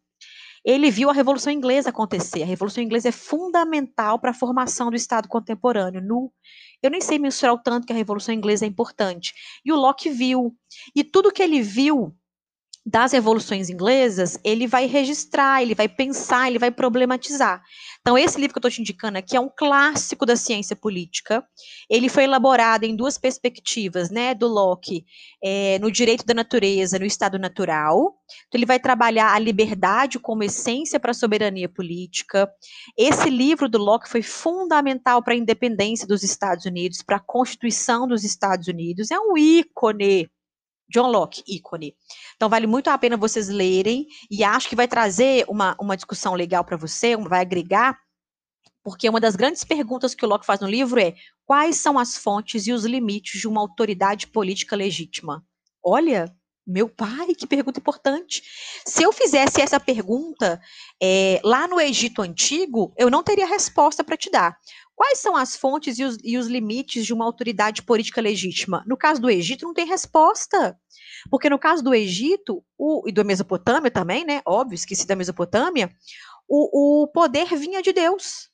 ele 0.65 0.89
viu 0.89 1.10
a 1.10 1.13
Revolução 1.13 1.53
Inglesa 1.53 1.89
acontecer. 1.89 2.41
A 2.41 2.45
Revolução 2.45 2.84
Inglesa 2.84 3.10
é 3.10 3.12
fundamental 3.12 4.17
para 4.17 4.31
a 4.31 4.34
formação 4.34 4.89
do 4.89 4.95
Estado 4.95 5.27
contemporâneo. 5.27 6.01
No, 6.01 6.34
eu 6.81 6.89
nem 6.89 7.00
sei 7.00 7.19
mensurar 7.19 7.53
o 7.53 7.62
tanto 7.62 7.86
que 7.86 7.93
a 7.93 7.95
Revolução 7.95 8.34
Inglesa 8.34 8.65
é 8.65 8.67
importante. 8.67 9.34
E 9.63 9.72
o 9.72 9.75
Locke 9.75 10.10
viu. 10.10 10.55
E 10.95 11.03
tudo 11.03 11.31
que 11.31 11.43
ele 11.43 11.62
viu 11.62 12.15
das 12.85 13.13
revoluções 13.13 13.67
inglesas, 13.67 14.37
ele 14.43 14.67
vai 14.67 14.85
registrar, 14.85 15.59
ele 15.59 15.73
vai 15.73 15.89
pensar, 15.89 16.47
ele 16.47 16.59
vai 16.59 16.69
problematizar. 16.69 17.63
Então, 17.99 18.15
esse 18.15 18.39
livro 18.39 18.53
que 18.53 18.59
eu 18.59 18.59
estou 18.59 18.69
te 18.69 18.81
indicando 18.81 19.17
aqui 19.17 19.35
é 19.35 19.39
um 19.39 19.49
clássico 19.49 20.23
da 20.23 20.35
ciência 20.35 20.75
política. 20.75 21.43
Ele 21.89 22.07
foi 22.07 22.25
elaborado 22.25 22.83
em 22.83 22.95
duas 22.95 23.17
perspectivas, 23.17 24.11
né, 24.11 24.35
do 24.35 24.47
Locke, 24.47 25.03
é, 25.43 25.79
no 25.79 25.91
direito 25.91 26.23
da 26.23 26.35
natureza, 26.35 26.99
no 26.99 27.05
estado 27.05 27.39
natural. 27.39 28.15
Então, 28.47 28.59
ele 28.59 28.67
vai 28.67 28.79
trabalhar 28.79 29.33
a 29.33 29.39
liberdade 29.39 30.19
como 30.19 30.43
essência 30.43 30.99
para 30.99 31.09
a 31.09 31.15
soberania 31.15 31.67
política. 31.67 32.47
Esse 32.95 33.31
livro 33.31 33.67
do 33.67 33.79
Locke 33.79 34.07
foi 34.07 34.21
fundamental 34.21 35.23
para 35.23 35.33
a 35.33 35.37
independência 35.37 36.07
dos 36.07 36.21
Estados 36.21 36.65
Unidos, 36.65 37.01
para 37.01 37.17
a 37.17 37.23
Constituição 37.25 38.07
dos 38.07 38.23
Estados 38.23 38.67
Unidos. 38.67 39.09
É 39.09 39.19
um 39.19 39.35
ícone 39.35 40.29
John 40.89 41.07
Locke, 41.07 41.43
ícone. 41.47 41.95
Então, 42.35 42.49
vale 42.49 42.67
muito 42.67 42.89
a 42.89 42.97
pena 42.97 43.17
vocês 43.17 43.47
lerem 43.49 44.07
e 44.29 44.43
acho 44.43 44.69
que 44.69 44.75
vai 44.75 44.87
trazer 44.87 45.45
uma, 45.47 45.75
uma 45.79 45.95
discussão 45.95 46.33
legal 46.33 46.63
para 46.63 46.77
você, 46.77 47.15
vai 47.17 47.41
agregar, 47.41 47.97
porque 48.83 49.09
uma 49.09 49.19
das 49.19 49.35
grandes 49.35 49.63
perguntas 49.63 50.13
que 50.13 50.23
o 50.23 50.27
Locke 50.29 50.45
faz 50.45 50.59
no 50.59 50.67
livro 50.67 50.99
é 50.99 51.15
quais 51.43 51.77
são 51.77 51.97
as 51.97 52.15
fontes 52.17 52.67
e 52.67 52.71
os 52.71 52.85
limites 52.85 53.41
de 53.41 53.47
uma 53.47 53.59
autoridade 53.59 54.27
política 54.27 54.75
legítima? 54.75 55.43
Olha, 55.83 56.31
meu 56.65 56.89
pai, 56.89 57.35
que 57.35 57.45
pergunta 57.45 57.79
importante. 57.79 58.41
Se 58.85 59.03
eu 59.03 59.11
fizesse 59.11 59.61
essa 59.61 59.79
pergunta 59.79 60.59
é, 61.01 61.39
lá 61.43 61.67
no 61.67 61.79
Egito 61.79 62.21
Antigo, 62.21 62.93
eu 62.97 63.09
não 63.09 63.23
teria 63.23 63.45
resposta 63.45 64.03
para 64.03 64.17
te 64.17 64.31
dar. 64.31 64.57
Quais 64.95 65.19
são 65.19 65.35
as 65.35 65.57
fontes 65.57 65.99
e 65.99 66.03
os, 66.03 66.17
e 66.23 66.37
os 66.37 66.47
limites 66.47 67.05
de 67.05 67.13
uma 67.13 67.25
autoridade 67.25 67.81
política 67.81 68.21
legítima? 68.21 68.83
No 68.87 68.95
caso 68.95 69.21
do 69.21 69.29
Egito, 69.29 69.65
não 69.65 69.73
tem 69.73 69.85
resposta. 69.85 70.79
Porque 71.29 71.49
no 71.49 71.59
caso 71.59 71.83
do 71.83 71.93
Egito, 71.93 72.63
o, 72.77 73.03
e 73.07 73.11
da 73.11 73.23
Mesopotâmia 73.23 73.91
também, 73.91 74.23
né? 74.23 74.41
Óbvio, 74.45 74.75
esqueci 74.75 75.05
da 75.05 75.15
Mesopotâmia, 75.15 75.91
o, 76.47 77.03
o 77.03 77.07
poder 77.07 77.47
vinha 77.57 77.81
de 77.81 77.91
Deus. 77.91 78.49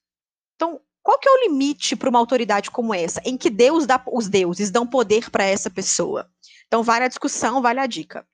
Então, 0.55 0.81
qual 1.03 1.19
que 1.19 1.29
é 1.29 1.31
o 1.31 1.43
limite 1.43 1.95
para 1.95 2.10
uma 2.10 2.19
autoridade 2.19 2.71
como 2.71 2.93
essa, 2.93 3.21
em 3.24 3.38
que 3.38 3.50
Deus 3.50 3.86
dá, 3.86 4.03
os 4.12 4.27
deuses 4.27 4.71
dão 4.71 4.88
poder 4.88 5.29
para 5.29 5.43
essa 5.43 5.69
pessoa? 5.69 6.27
Então, 6.67 6.81
vale 6.81 7.05
a 7.05 7.07
discussão, 7.07 7.62
vale 7.62 7.79
a 7.79 7.86
dica. 7.86 8.25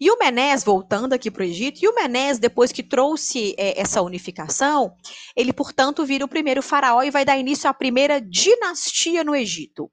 E 0.00 0.10
o 0.10 0.18
Menés, 0.18 0.62
voltando 0.62 1.12
aqui 1.12 1.30
para 1.30 1.42
o 1.42 1.44
Egito, 1.44 1.82
e 1.82 1.88
o 1.88 1.94
Menés, 1.94 2.38
depois 2.38 2.70
que 2.70 2.82
trouxe 2.82 3.54
é, 3.58 3.80
essa 3.80 4.02
unificação, 4.02 4.94
ele, 5.34 5.52
portanto, 5.52 6.04
vira 6.04 6.24
o 6.24 6.28
primeiro 6.28 6.62
faraó 6.62 7.02
e 7.02 7.10
vai 7.10 7.24
dar 7.24 7.38
início 7.38 7.68
à 7.68 7.74
primeira 7.74 8.20
dinastia 8.20 9.24
no 9.24 9.34
Egito. 9.34 9.90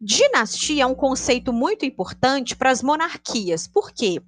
Dinastia 0.00 0.84
é 0.84 0.86
um 0.86 0.94
conceito 0.94 1.52
muito 1.52 1.84
importante 1.84 2.56
para 2.56 2.70
as 2.70 2.82
monarquias. 2.82 3.68
Por 3.68 3.92
quê? 3.92 4.22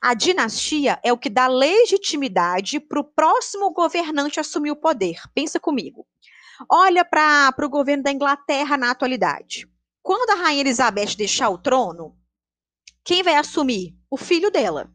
A 0.00 0.14
dinastia 0.14 0.98
é 1.02 1.12
o 1.12 1.18
que 1.18 1.28
dá 1.28 1.46
legitimidade 1.46 2.80
para 2.80 3.00
o 3.00 3.04
próximo 3.04 3.70
governante 3.72 4.40
assumir 4.40 4.70
o 4.70 4.76
poder. 4.76 5.20
Pensa 5.34 5.60
comigo. 5.60 6.06
Olha 6.70 7.04
para 7.04 7.54
o 7.62 7.68
governo 7.68 8.02
da 8.02 8.10
Inglaterra 8.10 8.76
na 8.76 8.90
atualidade. 8.90 9.68
Quando 10.02 10.30
a 10.30 10.42
rainha 10.42 10.62
Elizabeth 10.62 11.14
deixar 11.16 11.50
o 11.50 11.58
trono, 11.58 12.16
quem 13.08 13.22
vai 13.22 13.36
assumir? 13.36 13.96
O 14.10 14.18
filho 14.18 14.50
dela. 14.50 14.92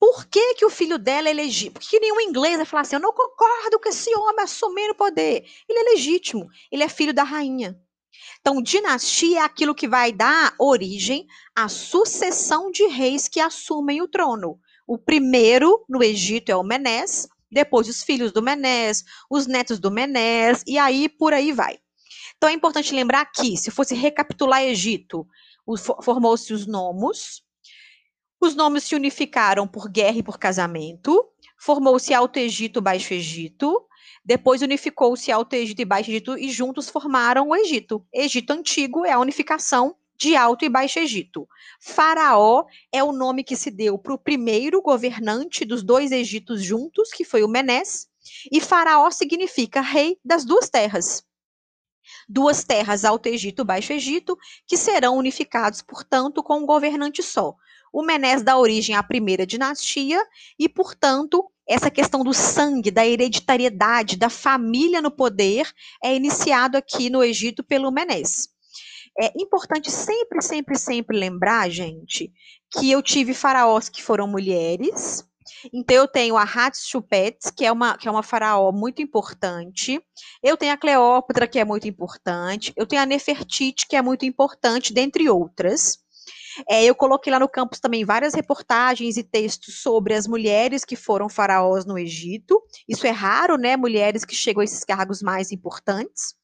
Por 0.00 0.26
que, 0.26 0.54
que 0.56 0.64
o 0.64 0.70
filho 0.70 0.98
dela 0.98 1.28
é 1.28 1.32
legítimo? 1.32 1.74
Porque 1.74 2.00
nenhum 2.00 2.20
inglês 2.20 2.56
vai 2.56 2.66
falar 2.66 2.80
assim: 2.80 2.96
eu 2.96 3.00
não 3.00 3.12
concordo 3.12 3.78
com 3.78 3.88
esse 3.88 4.12
homem 4.16 4.42
assumindo 4.42 4.94
o 4.94 4.96
poder. 4.96 5.44
Ele 5.68 5.78
é 5.78 5.92
legítimo, 5.92 6.48
ele 6.72 6.82
é 6.82 6.88
filho 6.88 7.14
da 7.14 7.22
rainha. 7.22 7.80
Então, 8.40 8.60
dinastia 8.60 9.38
é 9.38 9.42
aquilo 9.42 9.76
que 9.76 9.86
vai 9.86 10.10
dar 10.10 10.56
origem 10.58 11.24
à 11.54 11.68
sucessão 11.68 12.68
de 12.72 12.84
reis 12.88 13.28
que 13.28 13.38
assumem 13.38 14.02
o 14.02 14.08
trono. 14.08 14.58
O 14.84 14.98
primeiro 14.98 15.84
no 15.88 16.02
Egito 16.02 16.50
é 16.50 16.56
o 16.56 16.64
Menés, 16.64 17.28
depois 17.48 17.88
os 17.88 18.02
filhos 18.02 18.32
do 18.32 18.42
Menés, 18.42 19.04
os 19.30 19.46
netos 19.46 19.78
do 19.78 19.92
Menés, 19.92 20.64
e 20.66 20.78
aí 20.78 21.08
por 21.08 21.32
aí 21.32 21.52
vai. 21.52 21.78
Então 22.36 22.48
é 22.48 22.52
importante 22.52 22.92
lembrar 22.92 23.24
que, 23.26 23.56
se 23.56 23.70
fosse 23.70 23.94
recapitular 23.94 24.62
Egito, 24.62 25.24
formou-se 26.02 26.52
os 26.52 26.66
nomos, 26.66 27.42
os 28.40 28.54
nomes 28.54 28.84
se 28.84 28.94
unificaram 28.94 29.66
por 29.66 29.88
guerra 29.88 30.18
e 30.18 30.22
por 30.22 30.38
casamento, 30.38 31.26
formou-se 31.58 32.12
Alto 32.14 32.38
Egito, 32.38 32.80
Baixo 32.80 33.14
Egito, 33.14 33.82
depois 34.24 34.62
unificou-se 34.62 35.32
Alto 35.32 35.54
Egito 35.54 35.80
e 35.80 35.84
Baixo 35.84 36.10
Egito 36.10 36.38
e 36.38 36.50
juntos 36.50 36.88
formaram 36.88 37.48
o 37.48 37.56
Egito. 37.56 38.04
Egito 38.12 38.52
Antigo 38.52 39.04
é 39.04 39.12
a 39.12 39.18
unificação 39.18 39.96
de 40.18 40.36
Alto 40.36 40.64
e 40.64 40.68
Baixo 40.68 40.98
Egito. 40.98 41.48
Faraó 41.80 42.64
é 42.92 43.02
o 43.02 43.12
nome 43.12 43.44
que 43.44 43.56
se 43.56 43.70
deu 43.70 43.98
para 43.98 44.14
o 44.14 44.18
primeiro 44.18 44.80
governante 44.80 45.64
dos 45.64 45.82
dois 45.82 46.12
Egitos 46.12 46.62
juntos, 46.62 47.10
que 47.10 47.24
foi 47.24 47.42
o 47.42 47.48
Menés, 47.48 48.08
e 48.50 48.60
Faraó 48.60 49.10
significa 49.10 49.80
rei 49.80 50.18
das 50.24 50.44
duas 50.44 50.68
terras 50.68 51.25
duas 52.28 52.64
terras, 52.64 53.04
Alto 53.04 53.28
Egito 53.28 53.62
e 53.62 53.64
Baixo 53.64 53.92
Egito, 53.92 54.36
que 54.66 54.76
serão 54.76 55.16
unificados, 55.16 55.82
portanto, 55.82 56.42
com 56.42 56.58
um 56.58 56.66
governante 56.66 57.22
só. 57.22 57.54
O 57.92 58.02
Menés 58.02 58.42
dá 58.42 58.58
origem 58.58 58.94
à 58.94 59.02
primeira 59.02 59.46
dinastia 59.46 60.22
e, 60.58 60.68
portanto, 60.68 61.50
essa 61.66 61.90
questão 61.90 62.22
do 62.22 62.32
sangue, 62.32 62.90
da 62.90 63.06
hereditariedade, 63.06 64.16
da 64.16 64.28
família 64.28 65.00
no 65.00 65.10
poder, 65.10 65.68
é 66.02 66.14
iniciado 66.14 66.76
aqui 66.76 67.10
no 67.10 67.24
Egito 67.24 67.64
pelo 67.64 67.90
Menés. 67.90 68.48
É 69.18 69.32
importante 69.40 69.90
sempre, 69.90 70.42
sempre, 70.42 70.78
sempre 70.78 71.18
lembrar, 71.18 71.70
gente, 71.70 72.30
que 72.70 72.90
eu 72.90 73.02
tive 73.02 73.32
faraós 73.32 73.88
que 73.88 74.02
foram 74.02 74.28
mulheres, 74.28 75.24
então 75.72 75.96
eu 75.96 76.08
tenho 76.08 76.36
a 76.36 76.42
Hatshepsut, 76.42 77.52
que 77.56 77.64
é 77.64 77.72
uma 77.72 77.96
que 77.96 78.08
é 78.08 78.10
uma 78.10 78.22
faraó 78.22 78.72
muito 78.72 79.02
importante. 79.02 80.00
Eu 80.42 80.56
tenho 80.56 80.72
a 80.72 80.76
Cleópatra, 80.76 81.46
que 81.46 81.58
é 81.58 81.64
muito 81.64 81.88
importante. 81.88 82.72
Eu 82.76 82.86
tenho 82.86 83.02
a 83.02 83.06
Nefertiti, 83.06 83.86
que 83.86 83.96
é 83.96 84.02
muito 84.02 84.24
importante, 84.24 84.92
dentre 84.92 85.28
outras. 85.28 85.98
É, 86.68 86.84
eu 86.84 86.94
coloquei 86.94 87.30
lá 87.30 87.38
no 87.38 87.48
campus 87.48 87.80
também 87.80 88.04
várias 88.04 88.34
reportagens 88.34 89.16
e 89.16 89.22
textos 89.22 89.82
sobre 89.82 90.14
as 90.14 90.26
mulheres 90.26 90.84
que 90.84 90.96
foram 90.96 91.28
faraós 91.28 91.84
no 91.84 91.98
Egito. 91.98 92.62
Isso 92.88 93.06
é 93.06 93.10
raro, 93.10 93.56
né? 93.56 93.76
Mulheres 93.76 94.24
que 94.24 94.34
chegam 94.34 94.62
a 94.62 94.64
esses 94.64 94.84
cargos 94.84 95.20
mais 95.22 95.52
importantes. 95.52 96.34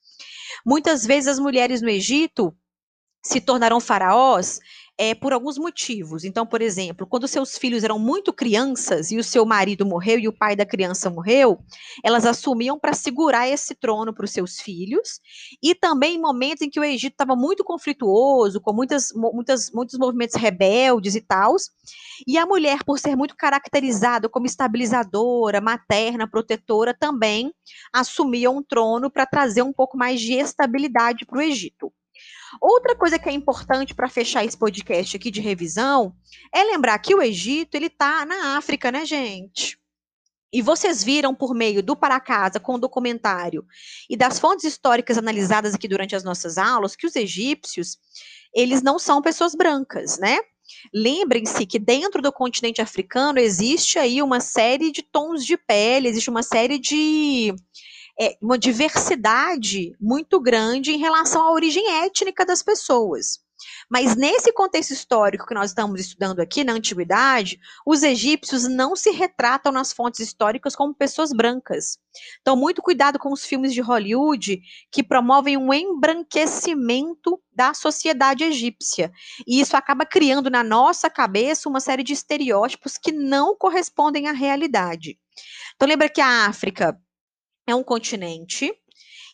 Muitas 0.66 1.06
vezes 1.06 1.28
as 1.28 1.38
mulheres 1.38 1.80
no 1.80 1.88
Egito 1.88 2.54
se 3.24 3.40
tornaram 3.40 3.80
faraós 3.80 4.58
é, 5.02 5.16
por 5.16 5.32
alguns 5.32 5.58
motivos. 5.58 6.22
Então, 6.22 6.46
por 6.46 6.62
exemplo, 6.62 7.08
quando 7.08 7.26
seus 7.26 7.58
filhos 7.58 7.82
eram 7.82 7.98
muito 7.98 8.32
crianças 8.32 9.10
e 9.10 9.18
o 9.18 9.24
seu 9.24 9.44
marido 9.44 9.84
morreu 9.84 10.16
e 10.16 10.28
o 10.28 10.32
pai 10.32 10.54
da 10.54 10.64
criança 10.64 11.10
morreu, 11.10 11.58
elas 12.04 12.24
assumiam 12.24 12.78
para 12.78 12.92
segurar 12.92 13.48
esse 13.48 13.74
trono 13.74 14.14
para 14.14 14.24
os 14.24 14.30
seus 14.30 14.60
filhos. 14.60 15.18
E 15.60 15.74
também 15.74 16.14
em 16.14 16.20
momentos 16.20 16.62
em 16.62 16.70
que 16.70 16.78
o 16.78 16.84
Egito 16.84 17.14
estava 17.14 17.34
muito 17.34 17.64
conflituoso, 17.64 18.60
com 18.60 18.72
muitas, 18.72 19.08
muitas, 19.12 19.72
muitos 19.72 19.98
movimentos 19.98 20.36
rebeldes 20.36 21.16
e 21.16 21.20
tal. 21.20 21.56
E 22.24 22.38
a 22.38 22.46
mulher, 22.46 22.84
por 22.84 22.96
ser 22.96 23.16
muito 23.16 23.34
caracterizada 23.34 24.28
como 24.28 24.46
estabilizadora, 24.46 25.60
materna, 25.60 26.30
protetora, 26.30 26.94
também 26.94 27.52
assumia 27.92 28.52
um 28.52 28.62
trono 28.62 29.10
para 29.10 29.26
trazer 29.26 29.62
um 29.62 29.72
pouco 29.72 29.98
mais 29.98 30.20
de 30.20 30.34
estabilidade 30.34 31.26
para 31.26 31.38
o 31.38 31.42
Egito. 31.42 31.92
Outra 32.60 32.94
coisa 32.94 33.18
que 33.18 33.28
é 33.28 33.32
importante 33.32 33.94
para 33.94 34.08
fechar 34.08 34.44
esse 34.44 34.56
podcast 34.56 35.16
aqui 35.16 35.30
de 35.30 35.40
revisão 35.40 36.14
é 36.54 36.62
lembrar 36.64 36.98
que 36.98 37.14
o 37.14 37.22
Egito 37.22 37.74
ele 37.74 37.86
está 37.86 38.26
na 38.26 38.56
África, 38.56 38.92
né, 38.92 39.04
gente? 39.06 39.78
E 40.52 40.60
vocês 40.60 41.02
viram 41.02 41.34
por 41.34 41.54
meio 41.54 41.82
do 41.82 41.96
Para 41.96 42.20
Casa 42.20 42.60
com 42.60 42.74
o 42.74 42.78
documentário 42.78 43.64
e 44.08 44.16
das 44.16 44.38
fontes 44.38 44.64
históricas 44.64 45.16
analisadas 45.16 45.74
aqui 45.74 45.88
durante 45.88 46.14
as 46.14 46.22
nossas 46.22 46.58
aulas 46.58 46.94
que 46.94 47.06
os 47.06 47.16
egípcios, 47.16 47.96
eles 48.54 48.82
não 48.82 48.98
são 48.98 49.22
pessoas 49.22 49.54
brancas, 49.54 50.18
né? 50.18 50.38
Lembrem-se 50.92 51.64
que 51.64 51.78
dentro 51.78 52.20
do 52.20 52.30
continente 52.30 52.82
africano 52.82 53.38
existe 53.38 53.98
aí 53.98 54.22
uma 54.22 54.40
série 54.40 54.92
de 54.92 55.02
tons 55.02 55.44
de 55.44 55.56
pele, 55.56 56.08
existe 56.08 56.28
uma 56.28 56.42
série 56.42 56.78
de 56.78 57.54
é, 58.20 58.36
uma 58.40 58.58
diversidade 58.58 59.96
muito 60.00 60.40
grande 60.40 60.92
em 60.92 60.98
relação 60.98 61.42
à 61.42 61.50
origem 61.52 62.02
étnica 62.02 62.44
das 62.44 62.62
pessoas. 62.62 63.40
Mas 63.88 64.16
nesse 64.16 64.52
contexto 64.52 64.90
histórico 64.92 65.46
que 65.46 65.54
nós 65.54 65.70
estamos 65.70 66.00
estudando 66.00 66.40
aqui, 66.40 66.64
na 66.64 66.72
antiguidade, 66.72 67.60
os 67.86 68.02
egípcios 68.02 68.66
não 68.68 68.96
se 68.96 69.10
retratam 69.10 69.72
nas 69.72 69.92
fontes 69.92 70.20
históricas 70.20 70.74
como 70.74 70.94
pessoas 70.94 71.32
brancas. 71.32 71.98
Então, 72.40 72.56
muito 72.56 72.82
cuidado 72.82 73.18
com 73.18 73.32
os 73.32 73.44
filmes 73.44 73.72
de 73.72 73.80
Hollywood 73.80 74.60
que 74.90 75.02
promovem 75.02 75.56
um 75.56 75.72
embranquecimento 75.72 77.40
da 77.54 77.74
sociedade 77.74 78.44
egípcia. 78.44 79.12
E 79.46 79.60
isso 79.60 79.76
acaba 79.76 80.04
criando 80.04 80.50
na 80.50 80.62
nossa 80.62 81.08
cabeça 81.08 81.68
uma 81.68 81.80
série 81.80 82.02
de 82.02 82.12
estereótipos 82.12 82.98
que 82.98 83.12
não 83.12 83.56
correspondem 83.56 84.28
à 84.28 84.32
realidade. 84.32 85.18
Então, 85.76 85.88
lembra 85.88 86.08
que 86.08 86.20
a 86.20 86.46
África 86.46 86.98
é 87.72 87.74
um 87.74 87.82
continente 87.82 88.70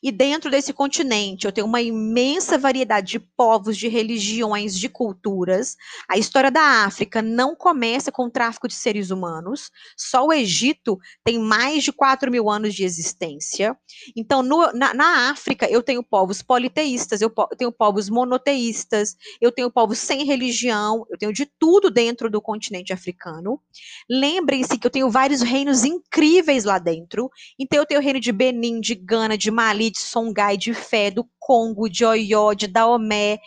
E 0.02 0.12
dentro 0.12 0.50
desse 0.50 0.73
continente, 0.73 1.47
eu 1.47 1.52
tenho 1.52 1.67
uma 1.67 1.83
imensa 1.83 2.57
variedade 2.57 3.12
de 3.12 3.19
povos, 3.19 3.76
de 3.76 3.88
religiões, 3.88 4.78
de 4.78 4.88
culturas. 4.88 5.76
A 6.09 6.17
história 6.17 6.50
da 6.50 6.85
África 6.85 7.21
não 7.23 7.55
começa 7.57 8.12
com 8.12 8.26
o 8.26 8.31
tráfico 8.31 8.69
de 8.69 8.75
seres 8.75 9.11
humanos. 9.11 9.71
Só 9.97 10.26
o 10.26 10.33
Egito 10.33 10.99
tem 11.25 11.38
mais 11.38 11.83
de 11.83 11.93
4 11.93 12.31
mil 12.31 12.49
anos 12.49 12.75
de 12.75 12.85
existência. 12.85 13.76
Então, 14.17 14.43
no, 14.43 14.73
na, 14.73 14.95
na, 14.95 15.31
África, 15.31 15.67
eu 15.69 15.83
tenho 15.83 16.02
povos 16.02 16.43
politeístas, 16.43 17.21
eu, 17.21 17.33
eu 17.37 17.57
tenho 17.57 17.73
povos 17.73 18.09
monoteístas, 18.09 19.17
eu 19.40 19.50
tenho 19.50 19.71
povos 19.71 19.99
sem 19.99 20.25
religião, 20.25 21.05
eu 21.11 21.19
tenho 21.19 21.33
de 21.33 21.47
tudo 21.59 21.90
dentro 21.90 22.31
do 22.31 22.40
continente 22.40 22.93
africano. 22.93 23.61
Lembrem-se 24.09 24.78
que 24.78 24.87
eu 24.87 24.90
tenho 24.90 25.11
vários 25.11 25.43
reinos 25.43 25.85
incríveis 25.85 26.64
lá 26.64 26.78
dentro. 26.78 27.31
Então, 27.59 27.78
eu 27.78 27.87
tenho 27.87 28.00
o 28.00 28.02
reino 28.02 28.21
de 28.21 28.33
Benin, 28.33 28.81
de 28.81 28.95
Gana, 28.95 29.37
de 29.37 29.50
Mali, 29.50 29.88
de 29.90 30.00
Songhai, 30.00 30.57
de 30.57 30.75
Fé, 30.75 31.11
do 31.11 31.28
Congo, 31.38 31.88
de 31.88 32.04
Oió, 32.04 32.52
de 32.52 32.66
Daomé, 32.66 33.38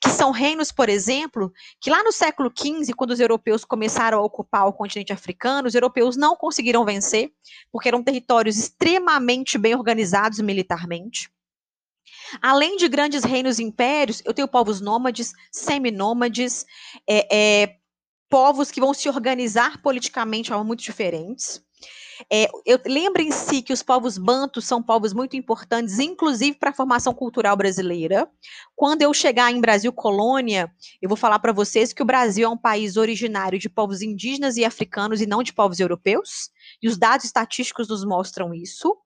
que 0.00 0.08
são 0.08 0.30
reinos, 0.30 0.70
por 0.70 0.88
exemplo, 0.88 1.52
que 1.80 1.90
lá 1.90 2.02
no 2.02 2.12
século 2.12 2.50
XV, 2.50 2.92
quando 2.94 3.10
os 3.10 3.20
europeus 3.20 3.64
começaram 3.64 4.18
a 4.18 4.22
ocupar 4.22 4.66
o 4.66 4.72
continente 4.72 5.12
africano, 5.12 5.68
os 5.68 5.74
europeus 5.74 6.16
não 6.16 6.36
conseguiram 6.36 6.84
vencer, 6.84 7.30
porque 7.72 7.88
eram 7.88 8.02
territórios 8.02 8.56
extremamente 8.56 9.58
bem 9.58 9.74
organizados 9.74 10.38
militarmente. 10.40 11.30
Além 12.40 12.76
de 12.76 12.88
grandes 12.88 13.24
reinos 13.24 13.58
e 13.58 13.64
impérios, 13.64 14.22
eu 14.24 14.32
tenho 14.32 14.48
povos 14.48 14.80
nômades, 14.80 15.32
seminômades, 15.50 16.64
é, 17.08 17.62
é, 17.62 17.76
povos 18.28 18.70
que 18.70 18.80
vão 18.80 18.94
se 18.94 19.08
organizar 19.08 19.82
politicamente 19.82 20.52
de 20.52 20.64
muito 20.64 20.82
diferentes. 20.82 21.62
É, 22.30 22.48
Lembrem-se 22.86 23.62
que 23.62 23.72
os 23.72 23.82
povos 23.82 24.18
bantos 24.18 24.66
são 24.66 24.82
povos 24.82 25.12
muito 25.12 25.36
importantes, 25.36 25.98
inclusive 25.98 26.58
para 26.58 26.70
a 26.70 26.74
formação 26.74 27.14
cultural 27.14 27.56
brasileira. 27.56 28.28
Quando 28.76 29.02
eu 29.02 29.14
chegar 29.14 29.50
em 29.50 29.60
Brasil 29.60 29.92
Colônia, 29.92 30.70
eu 31.00 31.08
vou 31.08 31.16
falar 31.16 31.38
para 31.38 31.52
vocês 31.52 31.92
que 31.92 32.02
o 32.02 32.06
Brasil 32.06 32.46
é 32.46 32.50
um 32.50 32.56
país 32.56 32.96
originário 32.96 33.58
de 33.58 33.68
povos 33.68 34.02
indígenas 34.02 34.56
e 34.56 34.64
africanos 34.64 35.20
e 35.20 35.26
não 35.26 35.42
de 35.42 35.52
povos 35.52 35.80
europeus, 35.80 36.50
e 36.82 36.88
os 36.88 36.98
dados 36.98 37.24
estatísticos 37.24 37.88
nos 37.88 38.04
mostram 38.04 38.52
isso. 38.52 38.96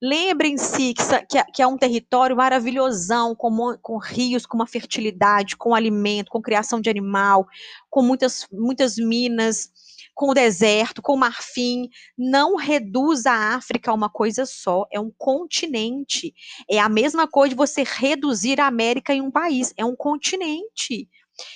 Lembrem-se 0.00 0.94
que, 1.28 1.44
que, 1.52 1.62
é 1.62 1.66
um 1.66 1.78
território 1.78 2.36
maravilhosão, 2.36 3.36
com, 3.36 3.78
com, 3.80 3.98
rios, 3.98 4.44
com 4.44 4.56
uma 4.56 4.66
fertilidade, 4.66 5.56
com 5.56 5.74
alimento, 5.74 6.30
com 6.30 6.42
criação 6.42 6.80
de 6.80 6.90
animal, 6.90 7.46
com 7.88 8.02
muitas, 8.02 8.46
muitas 8.50 8.96
minas, 8.96 9.70
com 10.14 10.30
o 10.30 10.34
deserto, 10.34 11.02
com 11.02 11.14
o 11.14 11.18
marfim. 11.18 11.88
Não 12.16 12.56
reduz 12.56 13.26
a 13.26 13.54
África 13.54 13.90
a 13.90 13.94
uma 13.94 14.10
coisa 14.10 14.44
só, 14.46 14.86
é 14.92 15.00
um 15.00 15.10
continente. 15.16 16.34
É 16.70 16.78
a 16.78 16.88
mesma 16.88 17.26
coisa 17.26 17.50
de 17.50 17.56
você 17.56 17.84
reduzir 17.84 18.60
a 18.60 18.66
América 18.66 19.14
em 19.14 19.20
um 19.20 19.30
país, 19.30 19.72
é 19.76 19.84
um 19.84 19.96
continente. 19.96 21.08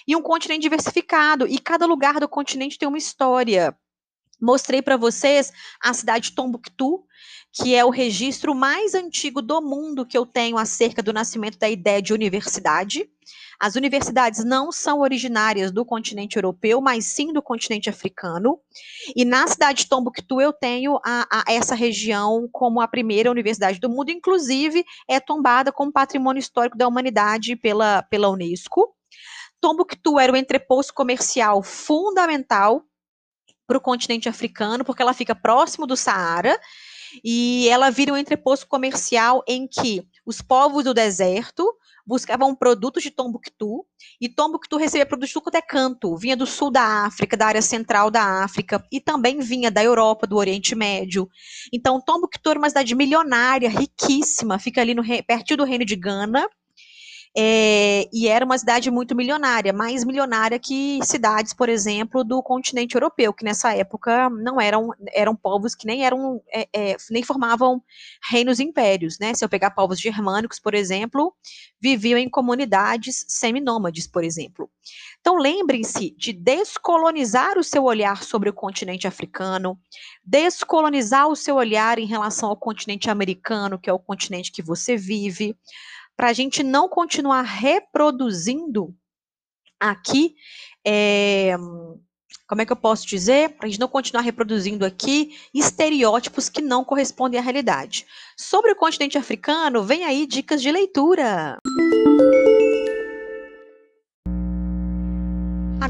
E 0.07 0.17
um 0.17 0.23
continente 0.23 0.63
diversificado, 0.63 1.47
e 1.47 1.59
cada 1.59 1.87
lugar 1.87 2.19
do 2.19 2.29
continente 2.29 2.79
tem 2.79 2.89
uma 2.89 2.99
história. 2.99 3.77
Mostrei 4.41 4.83
para 4.83 4.97
vocês 4.97 5.53
a 5.83 5.95
cidade 5.95 6.29
de 6.29 6.35
Tombuctu, 6.35 7.05
que 7.53 7.75
é 7.75 7.85
o 7.85 7.91
registro 7.91 8.55
mais 8.55 8.95
antigo 8.95 9.41
do 9.41 9.63
mundo 9.63 10.05
que 10.05 10.17
eu 10.17 10.27
tenho 10.27 10.59
acerca 10.59 11.03
do 11.03 11.13
nascimento 11.13 11.59
da 11.59 11.69
ideia 11.69 12.03
de 12.03 12.13
universidade. 12.13 13.09
As 13.59 13.75
universidades 13.75 14.45
não 14.45 14.71
são 14.71 15.01
originárias 15.01 15.71
do 15.73 15.85
continente 15.85 16.37
europeu, 16.37 16.81
mas 16.81 17.07
sim 17.07 17.33
do 17.33 17.43
continente 17.43 17.89
africano. 17.89 18.59
E 19.15 19.25
na 19.25 19.47
cidade 19.47 19.85
de 19.85 19.89
Tombuctu 19.89 20.41
eu 20.41 20.53
tenho 20.53 20.99
a, 21.05 21.27
a 21.31 21.53
essa 21.53 21.75
região 21.75 22.49
como 22.53 22.81
a 22.81 22.89
primeira 22.89 23.31
universidade 23.31 23.81
do 23.81 23.89
mundo, 23.89 24.11
inclusive 24.11 24.85
é 25.09 25.19
tombada 25.19 25.73
como 25.73 25.93
patrimônio 25.93 26.41
histórico 26.41 26.77
da 26.77 26.87
humanidade 26.87 27.57
pela, 27.57 28.03
pela 28.03 28.29
Unesco. 28.29 28.95
Tombuctu 29.61 30.19
era 30.19 30.33
o 30.33 30.37
entreposto 30.37 30.93
comercial 30.93 31.63
fundamental 31.63 32.85
para 33.67 33.79
o 33.79 33.81
continente 33.81 34.29
africano, 34.29 34.85
porque 34.85 35.03
ela 35.03 35.15
fica 35.15 35.35
próximo 35.35 35.87
do 35.87 35.97
Saara 35.97 36.59
e 37.25 37.69
ela 37.69 37.91
vira 37.91 38.13
um 38.13 38.17
entreposto 38.17 38.67
comercial 38.67 39.43
em 39.47 39.67
que 39.67 40.07
os 40.25 40.41
povos 40.41 40.85
do 40.85 40.95
deserto 40.95 41.73
buscavam 42.07 42.55
produtos 42.55 43.03
de 43.03 43.11
Tombuctu, 43.11 43.85
e 44.21 44.29
Tombuctu 44.29 44.77
recebia 44.77 45.05
produtos 45.05 45.33
do 45.33 45.41
quanto 45.41 45.57
é 45.57 45.63
canto, 45.63 46.17
vinha 46.17 46.37
do 46.37 46.47
sul 46.47 46.71
da 46.71 47.05
África, 47.07 47.37
da 47.37 47.47
área 47.47 47.63
central 47.63 48.11
da 48.11 48.45
África, 48.45 48.85
e 48.93 49.01
também 49.01 49.41
vinha 49.41 49.71
da 49.71 49.83
Europa, 49.83 50.27
do 50.27 50.37
Oriente 50.37 50.75
Médio. 50.75 51.29
Então, 51.73 52.01
Tombuctu 52.01 52.51
era 52.51 52.59
uma 52.59 52.69
cidade 52.69 52.95
milionária, 52.95 53.69
riquíssima, 53.69 54.59
fica 54.59 54.81
ali 54.81 54.95
no, 54.95 55.03
perto 55.27 55.57
do 55.57 55.65
reino 55.65 55.85
de 55.85 55.97
Gana, 55.97 56.49
é, 57.38 58.09
e 58.11 58.29
era 58.29 58.42
uma 58.42 58.57
cidade 58.57 58.90
muito 58.90 59.14
milionária, 59.14 59.70
mais 59.70 60.05
milionária 60.05 60.59
que 60.59 60.99
cidades, 61.03 61.53
por 61.53 61.68
exemplo, 61.68 62.25
do 62.25 62.42
continente 62.42 62.94
europeu, 62.94 63.31
que 63.35 63.44
nessa 63.44 63.75
época 63.75 64.31
não 64.31 64.59
eram, 64.59 64.88
eram 65.12 65.37
povos 65.37 65.75
que 65.75 65.87
nem 65.87 66.03
eram, 66.03 66.40
é, 66.51 66.66
é, 66.72 66.96
nem 67.11 67.22
formavam 67.22 67.83
reinos 68.31 68.59
impérios, 68.59 69.18
né? 69.18 69.35
Se 69.35 69.44
eu 69.44 69.51
pegar 69.51 69.72
povos 69.72 70.01
germânicos, 70.01 70.59
por 70.59 70.75
exemplo, 70.75 71.35
viviam 71.79 72.18
em 72.18 72.29
comunidades 72.29 73.27
seminômades, 73.29 74.07
por 74.07 74.25
exemplo. 74.25 74.70
Então 75.20 75.37
lembrem-se 75.37 76.14
de 76.16 76.33
descolonizar 76.33 77.59
o 77.59 77.64
seu 77.64 77.85
olhar 77.85 78.22
sobre 78.22 78.49
o 78.49 78.55
continente 78.55 79.07
africano, 79.07 79.79
descolonizar 80.25 81.29
o 81.29 81.37
seu 81.37 81.57
olhar 81.57 81.99
em 81.99 82.07
relação 82.07 82.49
ao 82.49 82.57
continente 82.57 83.11
americano, 83.11 83.79
que 83.79 83.90
é 83.90 83.92
o 83.92 83.99
continente 83.99 84.51
que 84.51 84.62
você 84.62 84.96
vive 84.96 85.55
para 86.16 86.29
a 86.29 86.33
gente 86.33 86.62
não 86.62 86.88
continuar 86.88 87.42
reproduzindo 87.42 88.94
aqui, 89.79 90.35
é, 90.87 91.55
como 92.48 92.62
é 92.62 92.66
que 92.66 92.72
eu 92.72 92.76
posso 92.76 93.07
dizer? 93.07 93.50
Para 93.50 93.66
a 93.66 93.70
gente 93.70 93.81
não 93.81 93.88
continuar 93.88 94.22
reproduzindo 94.22 94.87
aqui 94.87 95.37
estereótipos 95.52 96.48
que 96.48 96.62
não 96.62 96.85
correspondem 96.85 97.40
à 97.40 97.42
realidade. 97.42 98.07
Sobre 98.37 98.72
o 98.72 98.76
continente 98.76 99.18
africano, 99.18 99.83
vem 99.83 100.05
aí 100.05 100.26
dicas 100.26 100.62
de 100.62 100.70
leitura. 100.70 101.59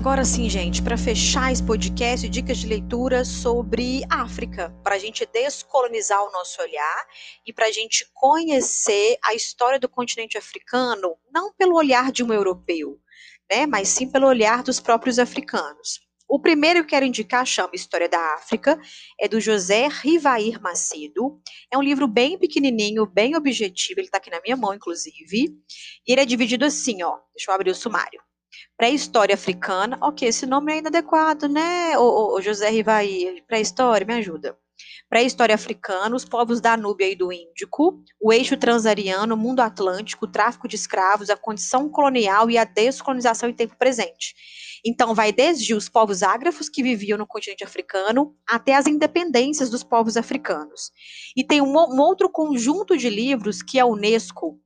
Agora 0.06 0.24
sim, 0.24 0.48
gente, 0.48 0.80
para 0.82 0.96
fechar 0.96 1.50
esse 1.50 1.64
podcast, 1.64 2.28
dicas 2.28 2.58
de 2.58 2.68
leitura 2.68 3.24
sobre 3.24 4.02
África, 4.08 4.72
para 4.84 4.94
a 4.94 4.98
gente 5.00 5.26
descolonizar 5.26 6.22
o 6.22 6.30
nosso 6.30 6.62
olhar 6.62 7.06
e 7.44 7.52
para 7.52 7.66
a 7.66 7.72
gente 7.72 8.08
conhecer 8.14 9.18
a 9.24 9.34
história 9.34 9.80
do 9.80 9.88
continente 9.88 10.38
africano, 10.38 11.16
não 11.34 11.52
pelo 11.52 11.74
olhar 11.74 12.12
de 12.12 12.22
um 12.22 12.32
europeu, 12.32 13.00
né, 13.50 13.66
mas 13.66 13.88
sim 13.88 14.08
pelo 14.08 14.28
olhar 14.28 14.62
dos 14.62 14.78
próprios 14.78 15.18
africanos. 15.18 15.98
O 16.28 16.38
primeiro 16.38 16.78
que 16.78 16.84
eu 16.84 16.90
quero 16.90 17.04
indicar 17.04 17.44
chama 17.44 17.70
História 17.74 18.08
da 18.08 18.34
África, 18.34 18.80
é 19.18 19.26
do 19.26 19.40
José 19.40 19.88
Rivair 19.88 20.62
Macedo. 20.62 21.40
É 21.68 21.76
um 21.76 21.82
livro 21.82 22.06
bem 22.06 22.38
pequenininho, 22.38 23.06
bem 23.06 23.34
objetivo, 23.34 23.98
ele 23.98 24.06
está 24.06 24.18
aqui 24.18 24.30
na 24.30 24.40
minha 24.40 24.56
mão, 24.56 24.72
inclusive. 24.72 25.52
E 26.06 26.12
ele 26.12 26.20
é 26.20 26.24
dividido 26.24 26.64
assim, 26.64 27.02
ó. 27.02 27.18
Deixa 27.34 27.50
eu 27.50 27.54
abrir 27.56 27.70
o 27.70 27.74
sumário 27.74 28.20
pré-história 28.76 29.34
africana. 29.34 29.98
Ok, 30.00 30.28
esse 30.28 30.46
nome 30.46 30.72
é 30.72 30.78
inadequado, 30.78 31.48
né, 31.48 31.96
o, 31.98 32.40
José 32.40 32.68
Rivaí? 32.70 33.42
Pré-história, 33.46 34.06
me 34.06 34.14
ajuda. 34.14 34.56
Pré-história 35.08 35.54
africana, 35.54 36.16
os 36.16 36.24
povos 36.24 36.60
da 36.60 36.76
Núbia 36.76 37.08
e 37.08 37.14
do 37.14 37.32
Índico, 37.32 38.02
o 38.20 38.32
eixo 38.32 38.56
transariano, 38.56 39.34
o 39.34 39.38
mundo 39.38 39.60
atlântico, 39.60 40.26
o 40.26 40.30
tráfico 40.30 40.66
de 40.66 40.74
escravos, 40.74 41.30
a 41.30 41.36
condição 41.36 41.88
colonial 41.88 42.50
e 42.50 42.58
a 42.58 42.64
descolonização 42.64 43.48
em 43.48 43.54
tempo 43.54 43.76
presente. 43.78 44.34
Então, 44.84 45.14
vai 45.14 45.32
desde 45.32 45.74
os 45.74 45.88
povos 45.88 46.22
ágrafos 46.22 46.68
que 46.68 46.82
viviam 46.82 47.16
no 47.16 47.26
continente 47.26 47.64
africano 47.64 48.34
até 48.48 48.74
as 48.74 48.86
independências 48.86 49.70
dos 49.70 49.82
povos 49.82 50.16
africanos. 50.16 50.90
E 51.36 51.44
tem 51.44 51.60
um, 51.60 51.72
um 51.72 52.00
outro 52.00 52.28
conjunto 52.28 52.96
de 52.96 53.08
livros 53.08 53.62
que 53.62 53.78
a 53.78 53.86
Unesco 53.86 54.60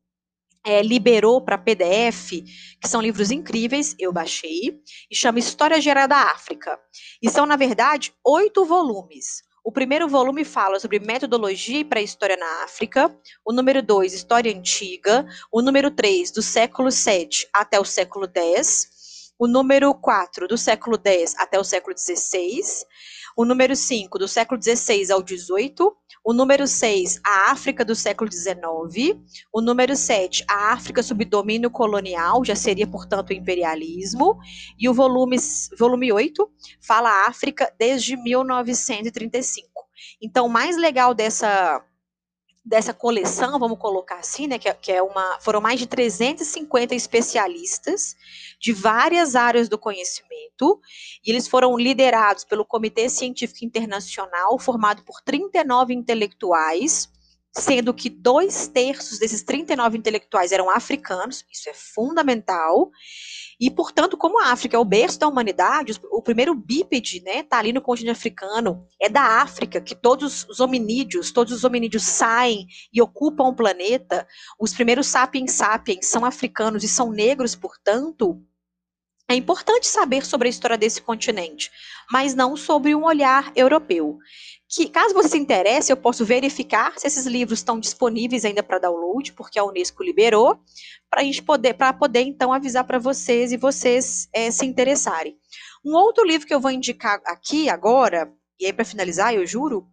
é, 0.64 0.82
liberou 0.82 1.40
para 1.40 1.58
PDF, 1.58 2.42
que 2.80 2.88
são 2.88 3.00
livros 3.00 3.30
incríveis, 3.30 3.94
eu 3.98 4.12
baixei, 4.12 4.80
e 5.10 5.16
chama 5.16 5.38
História 5.38 5.80
Geral 5.80 6.06
da 6.06 6.30
África. 6.30 6.78
E 7.22 7.30
são, 7.30 7.46
na 7.46 7.56
verdade, 7.56 8.12
oito 8.24 8.64
volumes. 8.64 9.42
O 9.62 9.70
primeiro 9.70 10.08
volume 10.08 10.42
fala 10.44 10.80
sobre 10.80 10.98
metodologia 10.98 11.80
e 11.80 11.84
pré-história 11.84 12.36
na 12.36 12.64
África. 12.64 13.14
O 13.44 13.52
número 13.52 13.82
dois, 13.82 14.14
História 14.14 14.54
Antiga. 14.54 15.26
O 15.52 15.60
número 15.60 15.90
três, 15.90 16.30
do 16.30 16.40
século 16.40 16.90
7 16.90 17.46
até 17.52 17.78
o 17.78 17.84
século 17.84 18.26
10. 18.26 18.99
O 19.40 19.48
número 19.48 19.94
4, 19.94 20.46
do 20.46 20.58
século 20.58 20.98
10 20.98 21.36
até 21.38 21.58
o 21.58 21.64
século 21.64 21.94
16 21.94 22.84
o 23.34 23.44
número 23.44 23.74
5, 23.74 24.18
do 24.18 24.28
século 24.28 24.60
XVI 24.62 25.10
ao 25.10 25.26
XVIII, 25.26 25.74
o 26.22 26.34
número 26.34 26.66
6, 26.66 27.20
a 27.24 27.50
África 27.50 27.82
do 27.82 27.94
século 27.94 28.30
XIX, 28.30 29.18
o 29.50 29.62
número 29.62 29.96
7, 29.96 30.44
a 30.46 30.72
África 30.72 31.02
sob 31.02 31.24
domínio 31.24 31.70
colonial, 31.70 32.44
já 32.44 32.54
seria, 32.54 32.86
portanto, 32.86 33.30
o 33.30 33.32
imperialismo, 33.32 34.36
e 34.78 34.90
o 34.90 34.92
volume, 34.92 35.38
volume 35.78 36.12
8 36.12 36.50
fala 36.82 37.26
África 37.26 37.72
desde 37.78 38.14
1935. 38.16 39.66
Então, 40.20 40.44
o 40.44 40.50
mais 40.50 40.76
legal 40.76 41.14
dessa 41.14 41.82
dessa 42.64 42.92
coleção, 42.92 43.58
vamos 43.58 43.78
colocar 43.78 44.16
assim, 44.16 44.46
né, 44.46 44.58
que, 44.58 44.68
é, 44.68 44.74
que 44.74 44.92
é 44.92 45.02
uma, 45.02 45.38
foram 45.40 45.60
mais 45.60 45.80
de 45.80 45.86
350 45.86 46.94
especialistas 46.94 48.14
de 48.60 48.72
várias 48.72 49.34
áreas 49.34 49.68
do 49.68 49.78
conhecimento, 49.78 50.80
e 51.24 51.30
eles 51.30 51.48
foram 51.48 51.76
liderados 51.78 52.44
pelo 52.44 52.64
Comitê 52.64 53.08
Científico 53.08 53.64
Internacional, 53.64 54.58
formado 54.58 55.02
por 55.02 55.20
39 55.22 55.94
intelectuais, 55.94 57.10
sendo 57.52 57.92
que 57.92 58.08
dois 58.08 58.68
terços 58.68 59.18
desses 59.18 59.42
39 59.42 59.98
intelectuais 59.98 60.52
eram 60.52 60.70
africanos, 60.70 61.44
isso 61.52 61.68
é 61.68 61.74
fundamental, 61.74 62.90
e, 63.60 63.70
portanto, 63.70 64.16
como 64.16 64.40
a 64.40 64.52
África 64.52 64.76
é 64.76 64.80
o 64.80 64.84
berço 64.84 65.18
da 65.18 65.28
humanidade, 65.28 66.00
o 66.10 66.22
primeiro 66.22 66.54
bípede 66.54 67.22
né, 67.22 67.40
está 67.40 67.58
ali 67.58 67.72
no 67.72 67.82
continente 67.82 68.16
africano, 68.16 68.86
é 68.98 69.08
da 69.08 69.42
África 69.42 69.80
que 69.80 69.94
todos 69.94 70.46
os 70.48 70.60
hominídeos, 70.60 71.30
todos 71.30 71.52
os 71.52 71.64
hominídeos 71.64 72.04
saem 72.04 72.66
e 72.92 73.02
ocupam 73.02 73.44
o 73.44 73.54
planeta, 73.54 74.26
os 74.58 74.72
primeiros 74.72 75.08
sapiens 75.08 75.52
sapiens 75.52 76.06
são 76.06 76.24
africanos 76.24 76.84
e 76.84 76.88
são 76.88 77.10
negros, 77.10 77.54
portanto, 77.54 78.40
é 79.28 79.34
importante 79.34 79.86
saber 79.86 80.24
sobre 80.24 80.48
a 80.48 80.50
história 80.50 80.78
desse 80.78 81.02
continente, 81.02 81.70
mas 82.10 82.34
não 82.34 82.56
sobre 82.56 82.94
um 82.94 83.04
olhar 83.04 83.52
europeu 83.54 84.18
que, 84.70 84.88
caso 84.88 85.12
você 85.12 85.30
se 85.30 85.38
interesse, 85.38 85.90
eu 85.90 85.96
posso 85.96 86.24
verificar 86.24 86.96
se 86.96 87.06
esses 87.08 87.26
livros 87.26 87.58
estão 87.58 87.80
disponíveis 87.80 88.44
ainda 88.44 88.62
para 88.62 88.78
download, 88.78 89.32
porque 89.32 89.58
a 89.58 89.64
Unesco 89.64 90.04
liberou, 90.04 90.60
para 91.10 91.22
a 91.22 91.24
gente 91.24 91.42
poder, 91.42 91.74
para 91.74 91.92
poder 91.92 92.20
então 92.20 92.52
avisar 92.52 92.84
para 92.84 92.98
vocês 92.98 93.50
e 93.50 93.56
vocês 93.56 94.28
é, 94.32 94.48
se 94.52 94.64
interessarem. 94.64 95.36
Um 95.84 95.94
outro 95.94 96.24
livro 96.24 96.46
que 96.46 96.54
eu 96.54 96.60
vou 96.60 96.70
indicar 96.70 97.20
aqui 97.26 97.68
agora, 97.68 98.32
e 98.60 98.66
aí 98.66 98.72
para 98.72 98.84
finalizar, 98.84 99.34
eu 99.34 99.44
juro, 99.44 99.88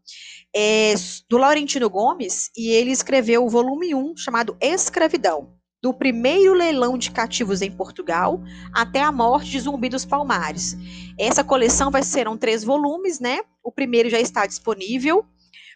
é 0.55 0.93
do 1.27 1.37
Laurentino 1.37 1.89
Gomes, 1.89 2.51
e 2.55 2.69
ele 2.69 2.91
escreveu 2.91 3.43
o 3.43 3.49
volume 3.49 3.95
1, 3.95 4.15
chamado 4.17 4.55
Escravidão 4.61 5.56
do 5.87 5.93
primeiro 5.93 6.53
leilão 6.53 6.97
de 6.97 7.09
cativos 7.11 7.61
em 7.61 7.71
Portugal 7.71 8.43
até 8.73 9.01
a 9.01 9.09
morte 9.09 9.51
de 9.51 9.61
Zumbi 9.61 9.87
dos 9.87 10.03
Palmares. 10.03 10.75
Essa 11.17 11.45
coleção 11.45 11.89
vai 11.89 12.03
ser 12.03 12.27
um 12.27 12.35
três 12.35 12.61
volumes, 12.61 13.21
né? 13.21 13.39
O 13.63 13.71
primeiro 13.71 14.09
já 14.09 14.19
está 14.19 14.45
disponível. 14.45 15.25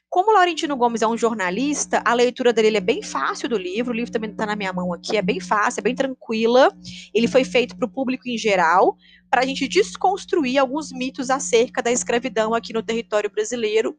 Como 0.10 0.34
Laurentino 0.34 0.76
Gomes 0.76 1.02
é 1.02 1.08
um 1.08 1.16
jornalista, 1.16 2.02
a 2.04 2.14
leitura 2.14 2.52
dele 2.52 2.76
é 2.76 2.82
bem 2.82 3.02
fácil 3.02 3.48
do 3.48 3.58
livro. 3.58 3.94
O 3.94 3.96
livro 3.96 4.12
também 4.12 4.30
está 4.30 4.46
na 4.46 4.58
minha 4.58 4.74
mão 4.74 4.94
aqui, 4.94 5.16
é 5.16 5.22
bem 5.22 5.40
fácil, 5.40 5.80
é 5.80 5.84
bem 5.84 5.96
tranquila. 5.96 6.76
Ele 7.14 7.30
foi 7.30 7.46
feito 7.46 7.78
para 7.78 7.86
o 7.86 7.90
público 7.90 8.28
em 8.28 8.38
geral, 8.38 8.98
para 9.30 9.44
a 9.44 9.46
gente 9.46 9.66
desconstruir 9.66 10.58
alguns 10.58 10.92
mitos 10.92 11.30
acerca 11.30 11.82
da 11.82 11.90
escravidão 11.90 12.54
aqui 12.54 12.74
no 12.74 12.84
território 12.84 13.32
brasileiro, 13.32 13.98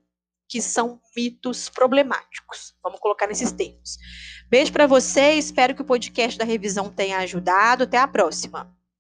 que 0.52 0.60
são 0.60 1.00
mitos 1.16 1.70
problemáticos. 1.70 2.74
Vamos 2.82 3.00
colocar 3.00 3.26
nesses 3.26 3.50
termos. 3.52 3.96
Beijo 4.50 4.70
para 4.70 4.86
você, 4.86 5.32
espero 5.32 5.74
que 5.74 5.80
o 5.80 5.84
podcast 5.84 6.38
da 6.38 6.44
revisão 6.44 6.90
tenha 6.90 7.20
ajudado. 7.20 7.84
Até 7.84 7.96
a 7.96 8.06
próxima. 8.06 8.70